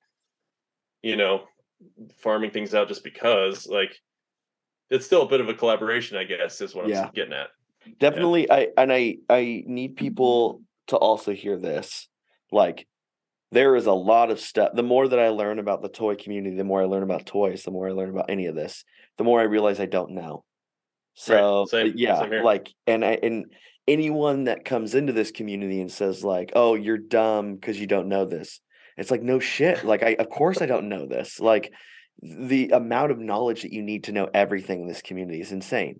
[1.03, 1.43] you know
[2.17, 3.99] farming things out just because like
[4.89, 7.05] it's still a bit of a collaboration i guess is what yeah.
[7.05, 7.47] i'm getting at
[7.99, 8.55] definitely yeah.
[8.55, 12.07] i and i i need people to also hear this
[12.51, 12.87] like
[13.51, 16.55] there is a lot of stuff the more that i learn about the toy community
[16.55, 18.83] the more i learn about toys the more i learn about any of this
[19.17, 20.43] the more i realize i don't know
[21.15, 21.69] so right.
[21.69, 23.45] same, yeah, same like and I and
[23.87, 28.09] anyone that comes into this community and says like, "Oh, you're dumb because you don't
[28.09, 28.59] know this."
[28.97, 29.85] It's like no shit.
[29.85, 31.39] Like I of course I don't know this.
[31.39, 31.73] Like
[32.21, 35.99] the amount of knowledge that you need to know everything in this community is insane.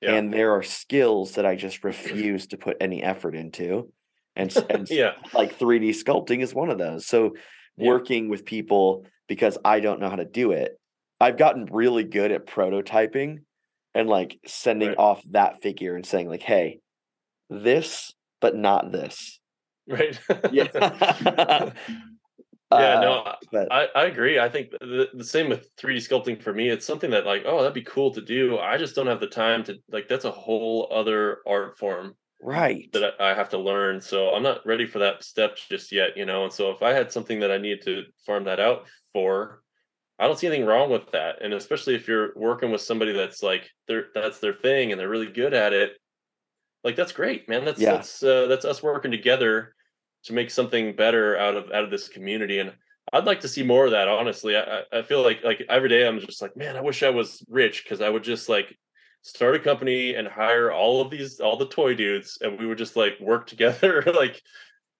[0.00, 0.14] Yeah.
[0.14, 3.90] And there are skills that I just refuse to put any effort into.
[4.36, 5.12] And, and yeah.
[5.32, 7.06] like 3D sculpting is one of those.
[7.06, 7.34] So
[7.76, 7.88] yeah.
[7.88, 10.78] working with people because I don't know how to do it.
[11.20, 13.38] I've gotten really good at prototyping
[13.94, 14.98] and like sending right.
[14.98, 16.80] off that figure and saying like, "Hey,
[17.48, 19.38] this, but not this."
[19.86, 20.18] Right.
[20.52, 21.70] yeah.
[22.80, 23.00] yeah.
[23.00, 24.38] No, uh, but, I, I agree.
[24.38, 26.68] I think the, the same with 3D sculpting for me.
[26.68, 28.58] It's something that like, oh, that'd be cool to do.
[28.58, 30.08] I just don't have the time to like.
[30.08, 34.58] That's a whole other art form right that i have to learn so i'm not
[34.66, 37.50] ready for that step just yet you know and so if i had something that
[37.50, 39.62] i needed to farm that out for
[40.18, 41.42] I don't see anything wrong with that.
[41.42, 45.08] And especially if you're working with somebody that's like their that's their thing and they're
[45.08, 45.92] really good at it,
[46.84, 47.64] like that's great, man.
[47.64, 47.92] That's Yeah.
[47.94, 49.74] that's uh, that's us working together
[50.24, 52.58] to make something better out of out of this community.
[52.58, 52.72] And
[53.12, 54.08] I'd like to see more of that.
[54.08, 57.10] Honestly, I I- feel like like every day I'm just like, man, I wish I
[57.10, 58.76] was rich because I would just like
[59.22, 62.78] start a company and hire all of these all the toy dudes and we would
[62.78, 64.02] just like work together.
[64.14, 64.40] like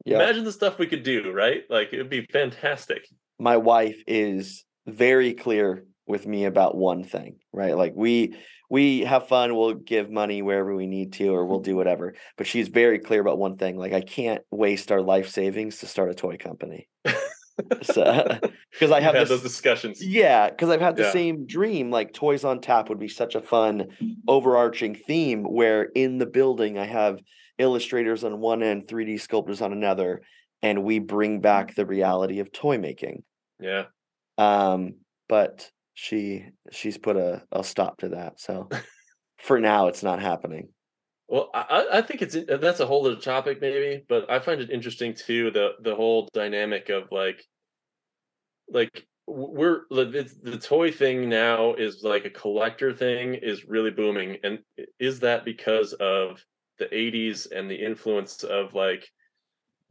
[0.05, 0.17] Yeah.
[0.23, 1.63] imagine the stuff we could do, right?
[1.71, 3.07] Like it would be fantastic.
[3.39, 7.77] my wife is very clear with me about one thing, right?
[7.77, 8.37] Like we
[8.71, 12.15] we have fun, we'll give money wherever we need to or we'll do whatever.
[12.37, 15.87] But she's very clear about one thing, like I can't waste our life savings to
[15.87, 16.89] start a toy company.
[17.83, 18.39] so
[18.73, 20.05] because I have this those discussions.
[20.05, 21.13] yeah, because I've had the Yeah.
[21.13, 21.91] same dream.
[21.91, 23.89] Like Toys on Tap would be such a fun
[24.27, 27.21] overarching theme where in the building I have
[27.59, 30.23] illustrators on one end, 3D sculptors on another,
[30.63, 33.23] and we bring back the reality of toy making.
[33.61, 33.85] Yeah.
[34.39, 34.95] Um,
[35.29, 38.41] but she she's put a, a stop to that.
[38.41, 38.69] So
[39.39, 40.69] for now it's not happening.
[41.29, 44.61] Well, I, I think it's uh, that's a whole other topic, maybe, but I find
[44.61, 47.43] it interesting too the the whole dynamic of like,
[48.69, 54.59] like we're the toy thing now is like a collector thing is really booming, and
[55.01, 56.45] is that because of
[56.79, 59.09] the '80s and the influence of like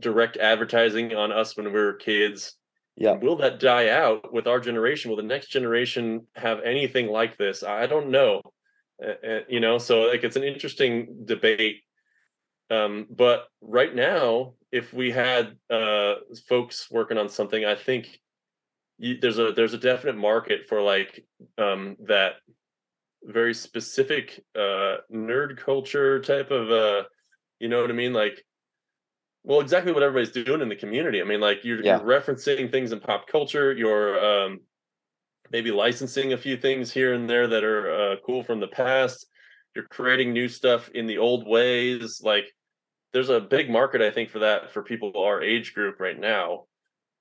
[0.02, 2.58] direct advertising on us when we were kids?
[2.96, 3.14] Yeah.
[3.14, 5.10] Will that die out with our generation?
[5.10, 7.64] Will the next generation have anything like this?
[7.64, 8.42] I don't know.
[9.04, 11.82] Uh, you know, so like it's an interesting debate.
[12.70, 16.16] Um, but right now, if we had uh,
[16.48, 18.20] folks working on something, I think
[18.98, 21.26] you, there's a there's a definite market for like
[21.58, 22.34] um, that
[23.24, 27.04] very specific uh, nerd culture type of uh,
[27.60, 28.44] you know what I mean, like
[29.44, 31.22] well exactly what everybody's doing in the community.
[31.22, 31.98] I mean like you're, Yeah.
[32.00, 34.60] you're referencing things in pop culture you're um
[35.52, 39.28] maybe licensing a few things here and there that are uh, cool from the past.
[39.76, 42.22] You're creating new stuff in the old ways.
[42.24, 42.46] Like
[43.12, 46.66] there's a big market i think for that for people our age group right now.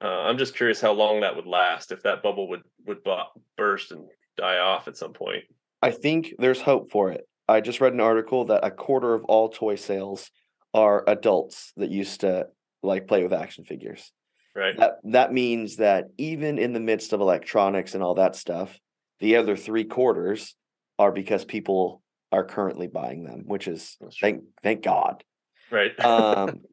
[0.02, 3.30] Uh, i'm just curious how long that would last if that bubble would would bu-
[3.56, 4.04] burst and
[4.36, 5.44] die off at some point.
[5.82, 7.28] I think there's hope for it.
[7.48, 10.30] I just read an article that a quarter of all toy sales
[10.74, 12.46] are adults that used to
[12.82, 14.12] like play with action figures.
[14.54, 18.78] right That that means that even in the midst of electronics and all that stuff,
[19.20, 20.54] the other three quarters
[20.98, 25.22] are because people are currently buying them, which is thank thank God.
[25.70, 26.60] right Um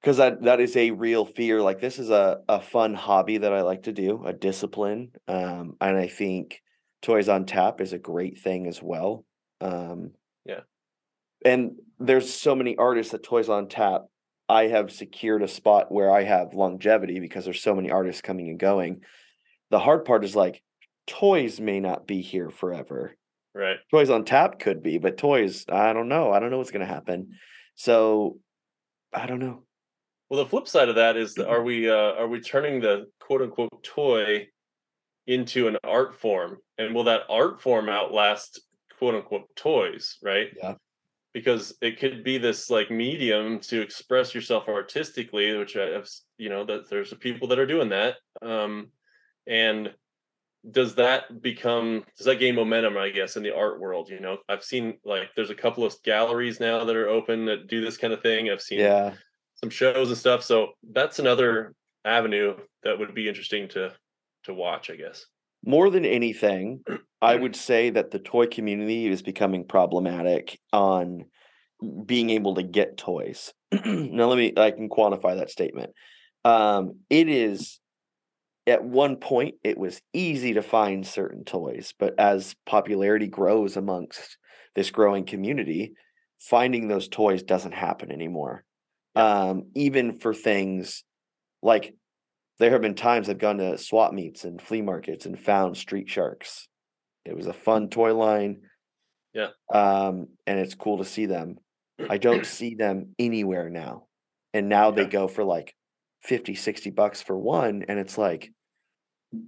[0.00, 1.60] because that that is a real fear.
[1.60, 5.10] Like this is a, a fun hobby that I like to do, a discipline.
[5.26, 6.62] Um, and I think
[7.02, 9.24] Toys on Tap is a great thing as well.
[9.60, 10.12] Um,
[10.44, 10.60] Yeah.
[11.44, 14.02] And there's so many artists at Toys on Tap.
[14.48, 18.48] I have secured a spot where I have longevity because there's so many artists coming
[18.48, 19.02] and going.
[19.70, 20.62] The hard part is like
[21.06, 23.16] toys may not be here forever.
[23.54, 26.32] right Toys on Tap could be, but toys, I don't know.
[26.32, 27.32] I don't know what's going to happen.
[27.74, 28.38] So
[29.12, 29.64] I don't know.
[30.30, 33.06] Well, the flip side of that is, that are we uh, are we turning the
[33.20, 34.48] quote unquote toy
[35.26, 38.60] into an art form, and will that art form outlast
[38.98, 40.16] quote unquote toys?
[40.22, 40.48] Right?
[40.56, 40.74] Yeah.
[41.38, 46.48] Because it could be this like medium to express yourself artistically, which I have, you
[46.48, 48.16] know, that there's people that are doing that.
[48.42, 48.88] Um,
[49.46, 49.94] and
[50.68, 52.96] does that become does that gain momentum?
[52.96, 55.94] I guess in the art world, you know, I've seen like there's a couple of
[56.02, 58.50] galleries now that are open that do this kind of thing.
[58.50, 59.14] I've seen Yeah.
[59.62, 60.42] some shows and stuff.
[60.42, 61.72] So that's another
[62.04, 63.94] avenue that would be interesting to
[64.44, 65.24] to watch, I guess.
[65.64, 66.82] More than anything,
[67.20, 71.24] I would say that the toy community is becoming problematic on
[72.06, 73.52] being able to get toys.
[73.84, 75.90] now, let me, I can quantify that statement.
[76.44, 77.80] Um, it is,
[78.66, 84.38] at one point, it was easy to find certain toys, but as popularity grows amongst
[84.74, 85.92] this growing community,
[86.38, 88.64] finding those toys doesn't happen anymore.
[89.16, 91.02] Um, even for things
[91.62, 91.94] like
[92.58, 96.08] there have been times I've gone to swap meets and flea markets and found street
[96.08, 96.68] sharks.
[97.24, 98.62] It was a fun toy line.
[99.32, 99.48] Yeah.
[99.72, 101.58] Um, and it's cool to see them.
[102.08, 104.06] I don't see them anywhere now.
[104.54, 105.74] And now they go for like
[106.22, 107.84] 50, 60 bucks for one.
[107.88, 108.50] And it's like,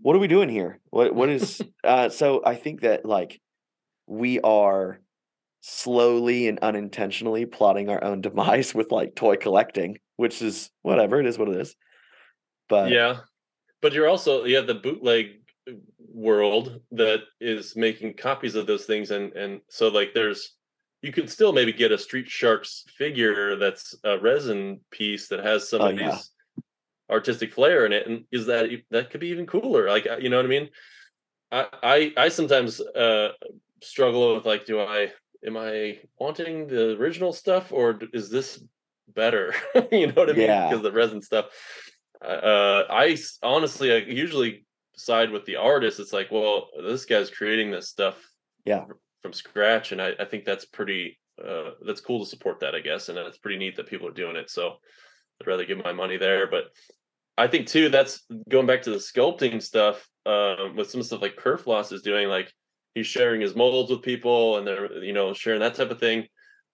[0.02, 0.78] what are we doing here?
[0.90, 3.40] What what is uh so I think that like
[4.06, 5.00] we are
[5.62, 11.26] slowly and unintentionally plotting our own demise with like toy collecting, which is whatever, it
[11.26, 11.74] is what it is.
[12.70, 13.18] But yeah.
[13.82, 15.40] But you're also you have the bootleg
[16.12, 20.56] world that is making copies of those things and and so like there's
[21.02, 25.68] you could still maybe get a Street Sharks figure that's a resin piece that has
[25.68, 26.10] some Oh, of yeah.
[26.10, 26.30] these
[27.10, 29.88] artistic flair in it, and is that that could be even cooler?
[29.88, 30.68] Like uh, you know what I mean?
[31.50, 33.32] I I, I sometimes uh,
[33.82, 35.10] struggle with like, do I
[35.46, 38.62] am I wanting the original stuff or is this
[39.14, 39.54] better?
[39.90, 40.42] you know what I mean?
[40.42, 40.68] Yeah.
[40.68, 41.46] Because the resin stuff.
[42.24, 44.66] Uh, I honestly, I usually
[44.96, 46.00] side with the artist.
[46.00, 48.16] It's like, well, this guy's creating this stuff,
[48.64, 48.84] yeah,
[49.22, 51.18] from scratch, and I, I think that's pretty.
[51.42, 54.12] Uh, that's cool to support that, I guess, and it's pretty neat that people are
[54.12, 54.50] doing it.
[54.50, 54.74] So
[55.40, 56.46] I'd rather give my money there.
[56.46, 56.64] But
[57.38, 61.36] I think too, that's going back to the sculpting stuff um, with some stuff like
[61.36, 62.28] Kerfloss is doing.
[62.28, 62.52] Like
[62.94, 66.26] he's sharing his molds with people, and they're you know sharing that type of thing.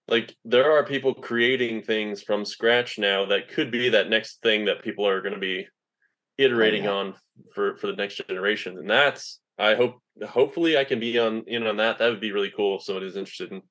[0.08, 4.66] Like there are people creating things from scratch now that could be that next thing
[4.66, 5.66] that people are going to be
[6.38, 6.98] iterating Oh, yeah.
[6.98, 7.14] on
[7.54, 9.96] for for the next generation, and that's I hope
[10.28, 11.98] hopefully I can be on in on that.
[11.98, 13.62] That would be really cool if somebody's interested in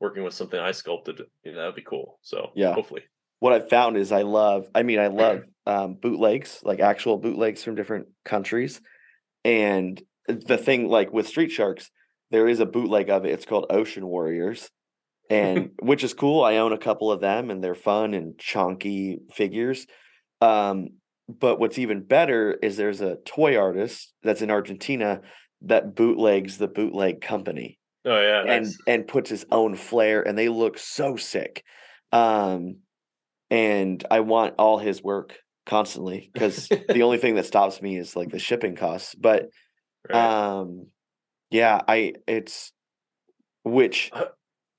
[0.00, 1.20] working with something I sculpted.
[1.44, 2.18] You know, that'd be cool.
[2.22, 2.74] So Yeah.
[2.74, 3.02] hopefully.
[3.40, 7.62] what I've found is I love, I mean, I love um, bootlegs, like actual bootlegs
[7.64, 8.80] from different countries.
[9.44, 11.90] And the thing, like with Street Sharks,
[12.30, 13.30] there is a bootleg of it.
[13.32, 14.70] It's called Ocean Warriors,
[15.30, 16.44] and which is cool.
[16.44, 19.86] I own a couple of them, and they're fun and chunky figures.
[20.40, 20.88] Um,
[21.28, 25.20] but what's even better is there's a toy artist that's in Argentina
[25.62, 28.78] that bootlegs the bootleg company Oh yeah, and nice.
[28.86, 31.64] and puts his own flair and they look so sick
[32.12, 32.76] um
[33.50, 38.14] and i want all his work constantly because the only thing that stops me is
[38.14, 39.48] like the shipping costs but
[40.08, 40.14] Right.
[40.16, 40.86] um
[41.50, 42.72] yeah i it's
[43.64, 44.26] which Uh,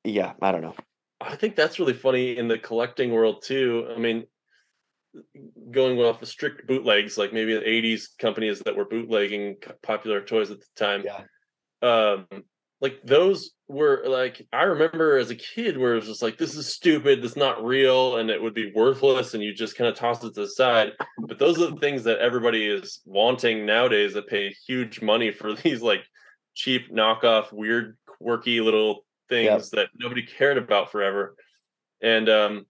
[0.07, 0.75] yeah i don't know
[1.19, 3.87] I think that's really funny in the collecting world too.
[3.93, 4.25] I mean,
[5.71, 10.51] going off of strict bootlegs, like maybe the '80s companies that were bootlegging popular toys
[10.51, 11.03] at the time.
[11.03, 11.23] Yeah.
[11.81, 12.27] Um,
[12.81, 16.55] like those were like I remember as a kid where it was just like this
[16.55, 19.89] is stupid, this is not real, and it would be worthless, and you just kind
[19.89, 20.91] of toss it to the side.
[21.19, 25.53] But those are the things that everybody is wanting nowadays that pay huge money for
[25.63, 26.03] these like
[26.53, 31.35] cheap knockoff, weird, quirky little things that nobody cared about forever.
[32.01, 32.65] And um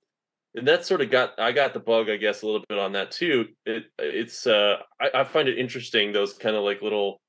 [0.56, 2.94] and that sort of got I got the bug, I guess, a little bit on
[2.94, 3.50] that too.
[3.66, 7.22] It it's uh I, I find it interesting those kind of like little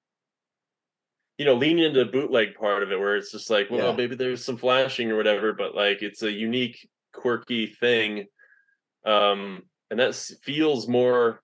[1.39, 3.97] you know, leaning into the bootleg part of it where it's just like, well, Yeah.
[3.97, 8.27] maybe there's some flashing or whatever, but like it's a unique, quirky thing.
[9.07, 11.43] Um, and that feels more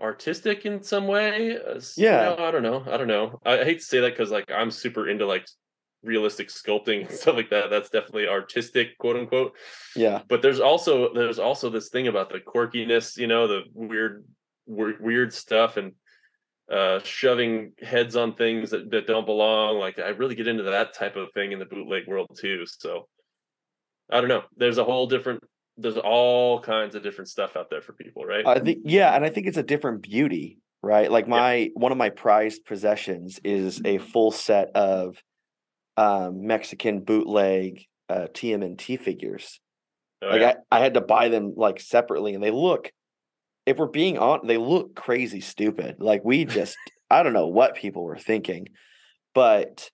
[0.00, 1.56] artistic in some way.
[1.58, 2.34] s- you Yeah.
[2.36, 2.84] know, I don't know.
[2.86, 3.40] I don't know.
[3.44, 5.46] I hate to say that because like I'm super into like
[6.04, 7.70] realistic sculpting and stuff like that.
[7.70, 9.52] That's definitely artistic, quote unquote.
[9.96, 10.22] Yeah.
[10.28, 14.24] But there's also there's also this thing about the quirkiness you know the weird
[14.66, 15.92] weird, weird stuff and
[16.72, 19.78] uh shoving heads on things that, that don't belong.
[19.78, 23.08] Like i really get into that type of thing in the bootleg world too so
[24.10, 24.42] i don't know.
[24.56, 25.42] There's a whole different
[25.76, 28.46] there's all kinds of different stuff out there for people right?
[28.46, 31.10] I think yeah and i think it's a different beauty right?
[31.10, 35.16] Like my one of my prized possessions is a full set of
[35.96, 39.60] um mexican bootleg uh tmnt figures.
[40.22, 40.54] Oh, like yeah.
[40.70, 42.90] I, I had to buy them like separately and they look
[43.66, 45.96] if we're being on they look crazy stupid.
[45.98, 46.76] Like we just
[47.10, 48.68] i don't know what people were thinking
[49.34, 49.90] but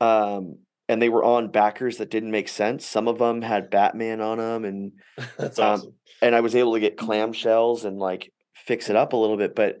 [0.00, 0.58] um
[0.88, 2.84] and they were on backers that didn't make sense.
[2.84, 4.92] Some of them had batman on them and
[5.38, 9.16] that's um, and i was able to get clamshells and like fix it up a
[9.16, 9.80] little bit but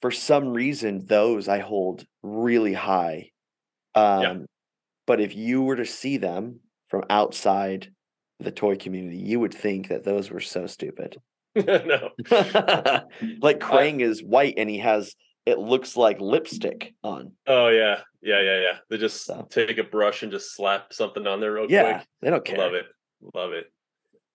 [0.00, 3.30] for some reason those i hold really high
[3.94, 4.46] um
[5.06, 7.92] but if you were to see them from outside
[8.40, 11.16] the toy community you would think that those were so stupid
[11.56, 12.10] no
[13.40, 15.14] like Krang is white and he has
[15.44, 17.32] it looks like lipstick on.
[17.46, 19.46] oh yeah yeah yeah yeah they just So.
[19.50, 22.58] take a brush and just slap something on there real Yeah, quick they don't care.
[22.58, 22.86] Love it.
[23.34, 23.66] Love it.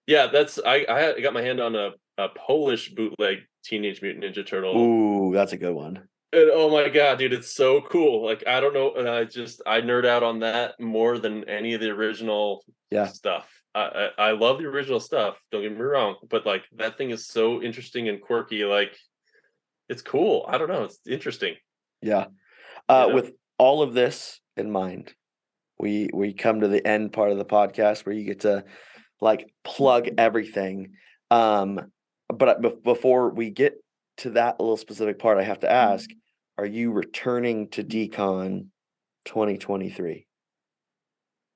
[0.05, 4.45] Yeah, that's I I got my hand on a, a Polish bootleg Teenage Mutant Ninja
[4.45, 4.77] Turtle.
[4.77, 6.07] Ooh, that's a good one.
[6.33, 8.25] And oh my god, dude, it's so cool.
[8.25, 11.73] Like I don't know, and I just I nerd out on that more than any
[11.73, 13.07] of the original Yeah.
[13.07, 13.49] stuff.
[13.73, 15.37] I, I I love the original stuff.
[15.51, 18.65] Don't get me wrong, but like that thing is so interesting and quirky.
[18.65, 18.97] Like
[19.87, 20.45] it's cool.
[20.49, 20.83] I don't know.
[20.83, 21.55] It's interesting.
[22.01, 22.25] Yeah.
[22.89, 23.15] Uh, know?
[23.15, 25.13] With all of this in mind,
[25.79, 28.65] we we come to the end part of the podcast where you get to
[29.21, 30.91] like plug everything.
[31.31, 31.79] Um,
[32.29, 33.75] but be- before we get
[34.17, 36.09] to that little specific part, I have to ask:
[36.57, 38.67] Are you returning to DCon
[39.25, 40.27] 2023?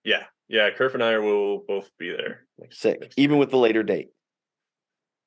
[0.03, 0.69] Yeah, yeah.
[0.71, 2.45] Kerf and I will both be there.
[2.59, 4.09] next- Sick, even with the later date.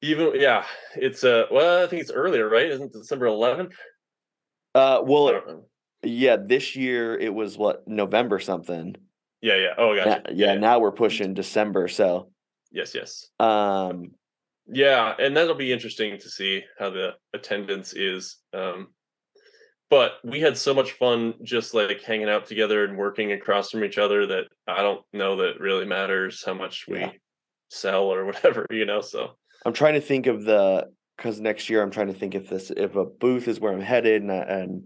[0.02, 0.64] even yeah.
[0.96, 2.66] It's uh well, I think it's earlier, right?
[2.66, 3.74] Isn't it December eleventh?
[4.74, 5.66] Uh, well,
[6.02, 8.96] yeah, this year it was what November something.
[9.40, 9.74] Yeah, yeah.
[9.78, 10.32] Oh, Yeah, gotcha.
[10.34, 11.86] yeah, now we're pushing December.
[11.86, 12.32] So,
[12.72, 13.30] Yes, yes.
[13.38, 14.12] um,
[14.66, 18.36] yeah, and that'll be interesting to see how the attendance is.
[18.52, 18.88] Um,
[19.90, 23.84] but we had so much fun just like hanging out together and working across from
[23.84, 27.10] each other that I don't know that really matters how much we yeah.
[27.68, 29.00] sell or whatever, you know.
[29.00, 29.32] So
[29.64, 30.86] I'm trying to think of the
[31.16, 33.80] because next year I'm trying to think if this if a booth is where I'm
[33.80, 34.84] headed and, and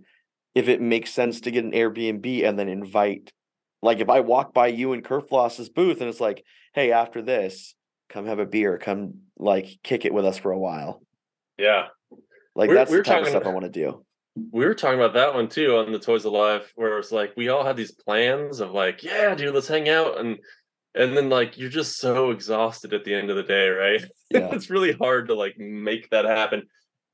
[0.54, 3.32] if it makes sense to get an Airbnb and then invite
[3.80, 6.44] like if I walk by you and Kerfloss's booth and it's like,
[6.74, 7.74] hey, after this,
[8.08, 11.02] come have a beer, come like kick it with us for a while.
[11.58, 11.86] Yeah.
[12.54, 14.04] Like we're, that's we're the type of stuff I want to do.
[14.52, 17.48] We were talking about that one too on the Toys Alive, where it's like we
[17.48, 20.38] all had these plans of like, yeah, dude, let's hang out and
[20.94, 24.04] and then like you're just so exhausted at the end of the day, right?
[24.30, 24.50] Yeah.
[24.52, 26.64] it's really hard to like make that happen.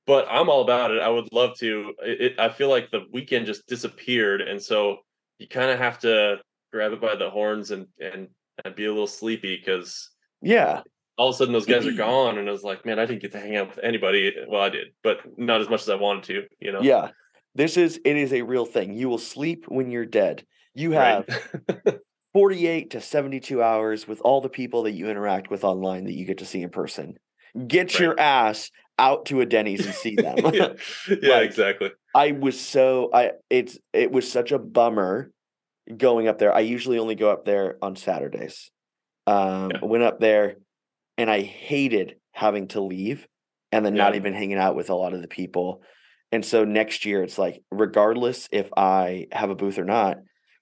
[0.05, 1.01] But I'm all about it.
[1.01, 1.95] I would love to.
[2.03, 4.99] It, it, I feel like the weekend just disappeared, and so
[5.39, 6.39] you kind of have to
[6.73, 8.27] grab it by the horns and and,
[8.65, 10.11] and be a little sleepy because
[10.45, 10.83] yeah,
[11.17, 13.23] all of a sudden those guys are gone, and I was like, man, I didn't
[13.23, 14.33] get to hang out with anybody.
[14.49, 16.43] Well, I did, but not as much as I wanted to.
[16.61, 16.83] You know?
[16.83, 17.11] Yeah,
[17.55, 18.95] this is it is a real thing.
[18.95, 20.45] You will sleep when you're dead.
[20.75, 21.27] You have.
[21.85, 21.99] Right.
[22.35, 26.27] 48 to 72 hours with all the people that you interact with online that you
[26.27, 27.17] get to see in person.
[27.69, 28.01] Get right.
[28.01, 30.37] your ass out to a Denny's and see them.
[30.53, 30.73] yeah,
[31.23, 31.93] yeah like, exactly.
[32.15, 35.31] I was so I it's it was such a bummer
[35.97, 36.53] going up there.
[36.53, 38.71] I usually only go up there on Saturdays.
[39.27, 39.79] Um yeah.
[39.83, 40.57] went up there
[41.17, 43.27] and I hated having to leave
[43.73, 44.05] and then yeah.
[44.05, 45.83] not even hanging out with a lot of the people.
[46.33, 50.19] And so next year it's like regardless if I have a booth or not,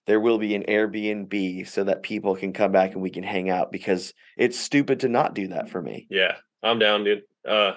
[0.07, 3.51] there will be an Airbnb so that people can come back and we can hang
[3.51, 6.07] out because it's stupid to not do that for me.
[6.11, 7.23] Yeah, I'm down, dude.
[7.47, 7.75] Uh,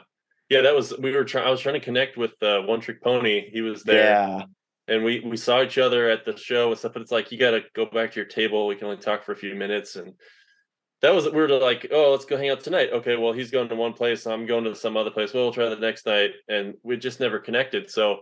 [0.49, 1.47] yeah, that was we were trying.
[1.47, 3.49] I was trying to connect with uh, One Trick Pony.
[3.51, 4.05] He was there.
[4.05, 4.43] Yeah.
[4.87, 7.39] And we we saw each other at the show and stuff, but it's like you
[7.39, 8.67] got to go back to your table.
[8.67, 10.13] We can only talk for a few minutes, and
[11.01, 12.89] that was we were like, oh, let's go hang out tonight.
[12.91, 15.33] Okay, well, he's going to one place, I'm going to some other place.
[15.33, 17.89] Well, we'll try the next night, and we just never connected.
[17.89, 18.21] So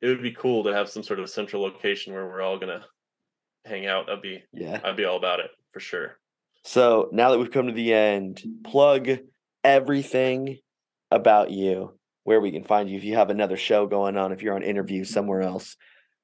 [0.00, 2.84] it would be cool to have some sort of central location where we're all gonna
[3.64, 6.18] hang out, I'd be yeah, I'd be all about it for sure.
[6.64, 9.08] So now that we've come to the end, plug
[9.64, 10.58] everything
[11.10, 12.96] about you, where we can find you.
[12.96, 15.76] If you have another show going on, if you're on interview somewhere else,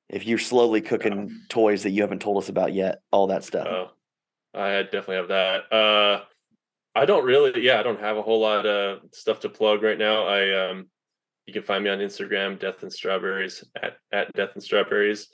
[0.08, 3.44] if you're slowly cooking uh, toys that you haven't told us about yet, all that
[3.44, 3.66] stuff.
[3.68, 3.88] Oh,
[4.56, 5.72] I definitely have that.
[5.72, 6.24] Uh,
[6.94, 9.98] I don't really, yeah, I don't have a whole lot of stuff to plug right
[9.98, 10.26] now.
[10.26, 10.86] I um,
[11.44, 15.28] you can find me on Instagram, Death and Strawberries at at Death and Strawberries.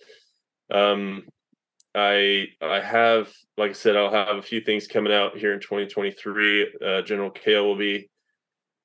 [0.70, 1.24] Um,
[1.94, 5.60] I I have, like I said, I'll have a few things coming out here in
[5.60, 6.74] 2023.
[6.84, 8.10] Uh, General Kael will be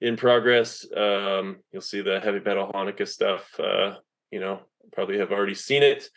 [0.01, 0.85] in progress.
[0.95, 3.59] Um, you'll see the heavy metal Hanukkah stuff.
[3.59, 3.95] Uh,
[4.31, 4.59] you know,
[4.91, 6.09] probably have already seen it.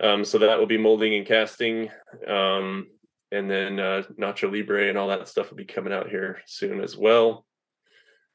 [0.00, 1.90] Um, so that will be molding and casting.
[2.26, 2.88] Um,
[3.32, 6.80] and then uh, Nacho Libre and all that stuff will be coming out here soon
[6.80, 7.46] as well.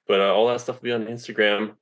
[0.08, 1.76] But uh, all that stuff will be on Instagram.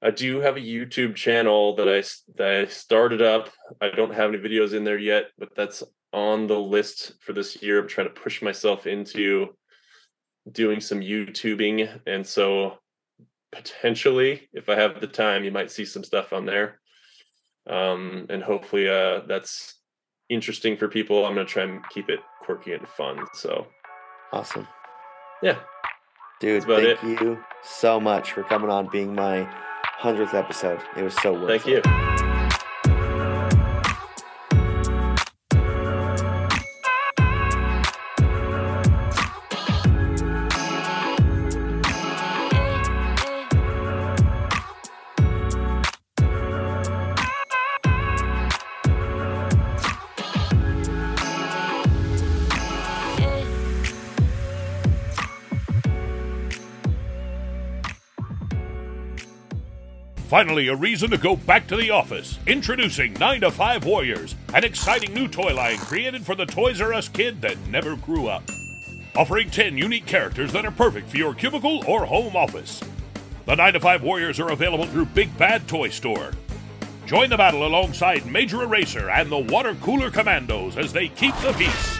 [0.00, 2.02] I do have a YouTube channel that I
[2.36, 3.50] that I started up.
[3.80, 5.82] I don't have any videos in there yet, but that's
[6.12, 7.80] on the list for this year.
[7.80, 9.48] I'm trying to push myself into
[10.50, 12.78] doing some YouTubing, and so
[13.52, 16.80] potentially, if I have the time, you might see some stuff on there.
[17.68, 19.77] Um, and hopefully, uh, that's
[20.28, 21.26] interesting for people.
[21.26, 23.26] I'm gonna try and keep it quirky and fun.
[23.34, 23.66] So
[24.32, 24.66] awesome,
[25.42, 25.58] yeah,
[26.40, 26.64] dude.
[26.64, 27.02] Thank it.
[27.02, 29.48] you so much for coming on, being my
[29.82, 30.80] hundredth episode.
[30.96, 31.86] It was so worth Thank it.
[31.86, 32.27] you.
[60.38, 62.38] Finally, a reason to go back to the office.
[62.46, 66.94] Introducing 9 to 5 Warriors, an exciting new toy line created for the Toys R
[66.94, 68.44] Us kid that never grew up.
[69.16, 72.80] Offering 10 unique characters that are perfect for your cubicle or home office.
[73.46, 76.30] The 9 to 5 Warriors are available through Big Bad Toy Store.
[77.04, 81.52] Join the battle alongside Major Eraser and the Water Cooler Commandos as they keep the
[81.54, 81.97] peace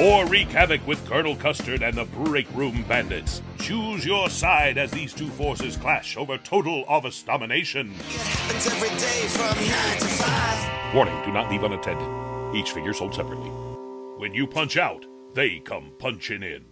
[0.00, 3.42] or wreak havoc with Colonel Custard and the Break Room Bandits.
[3.58, 7.92] Choose your side as these two forces clash over total office domination.
[10.94, 12.56] Warning, do not leave unattended.
[12.56, 13.50] Each figure sold separately.
[14.18, 15.04] When you punch out,
[15.34, 16.71] they come punching in.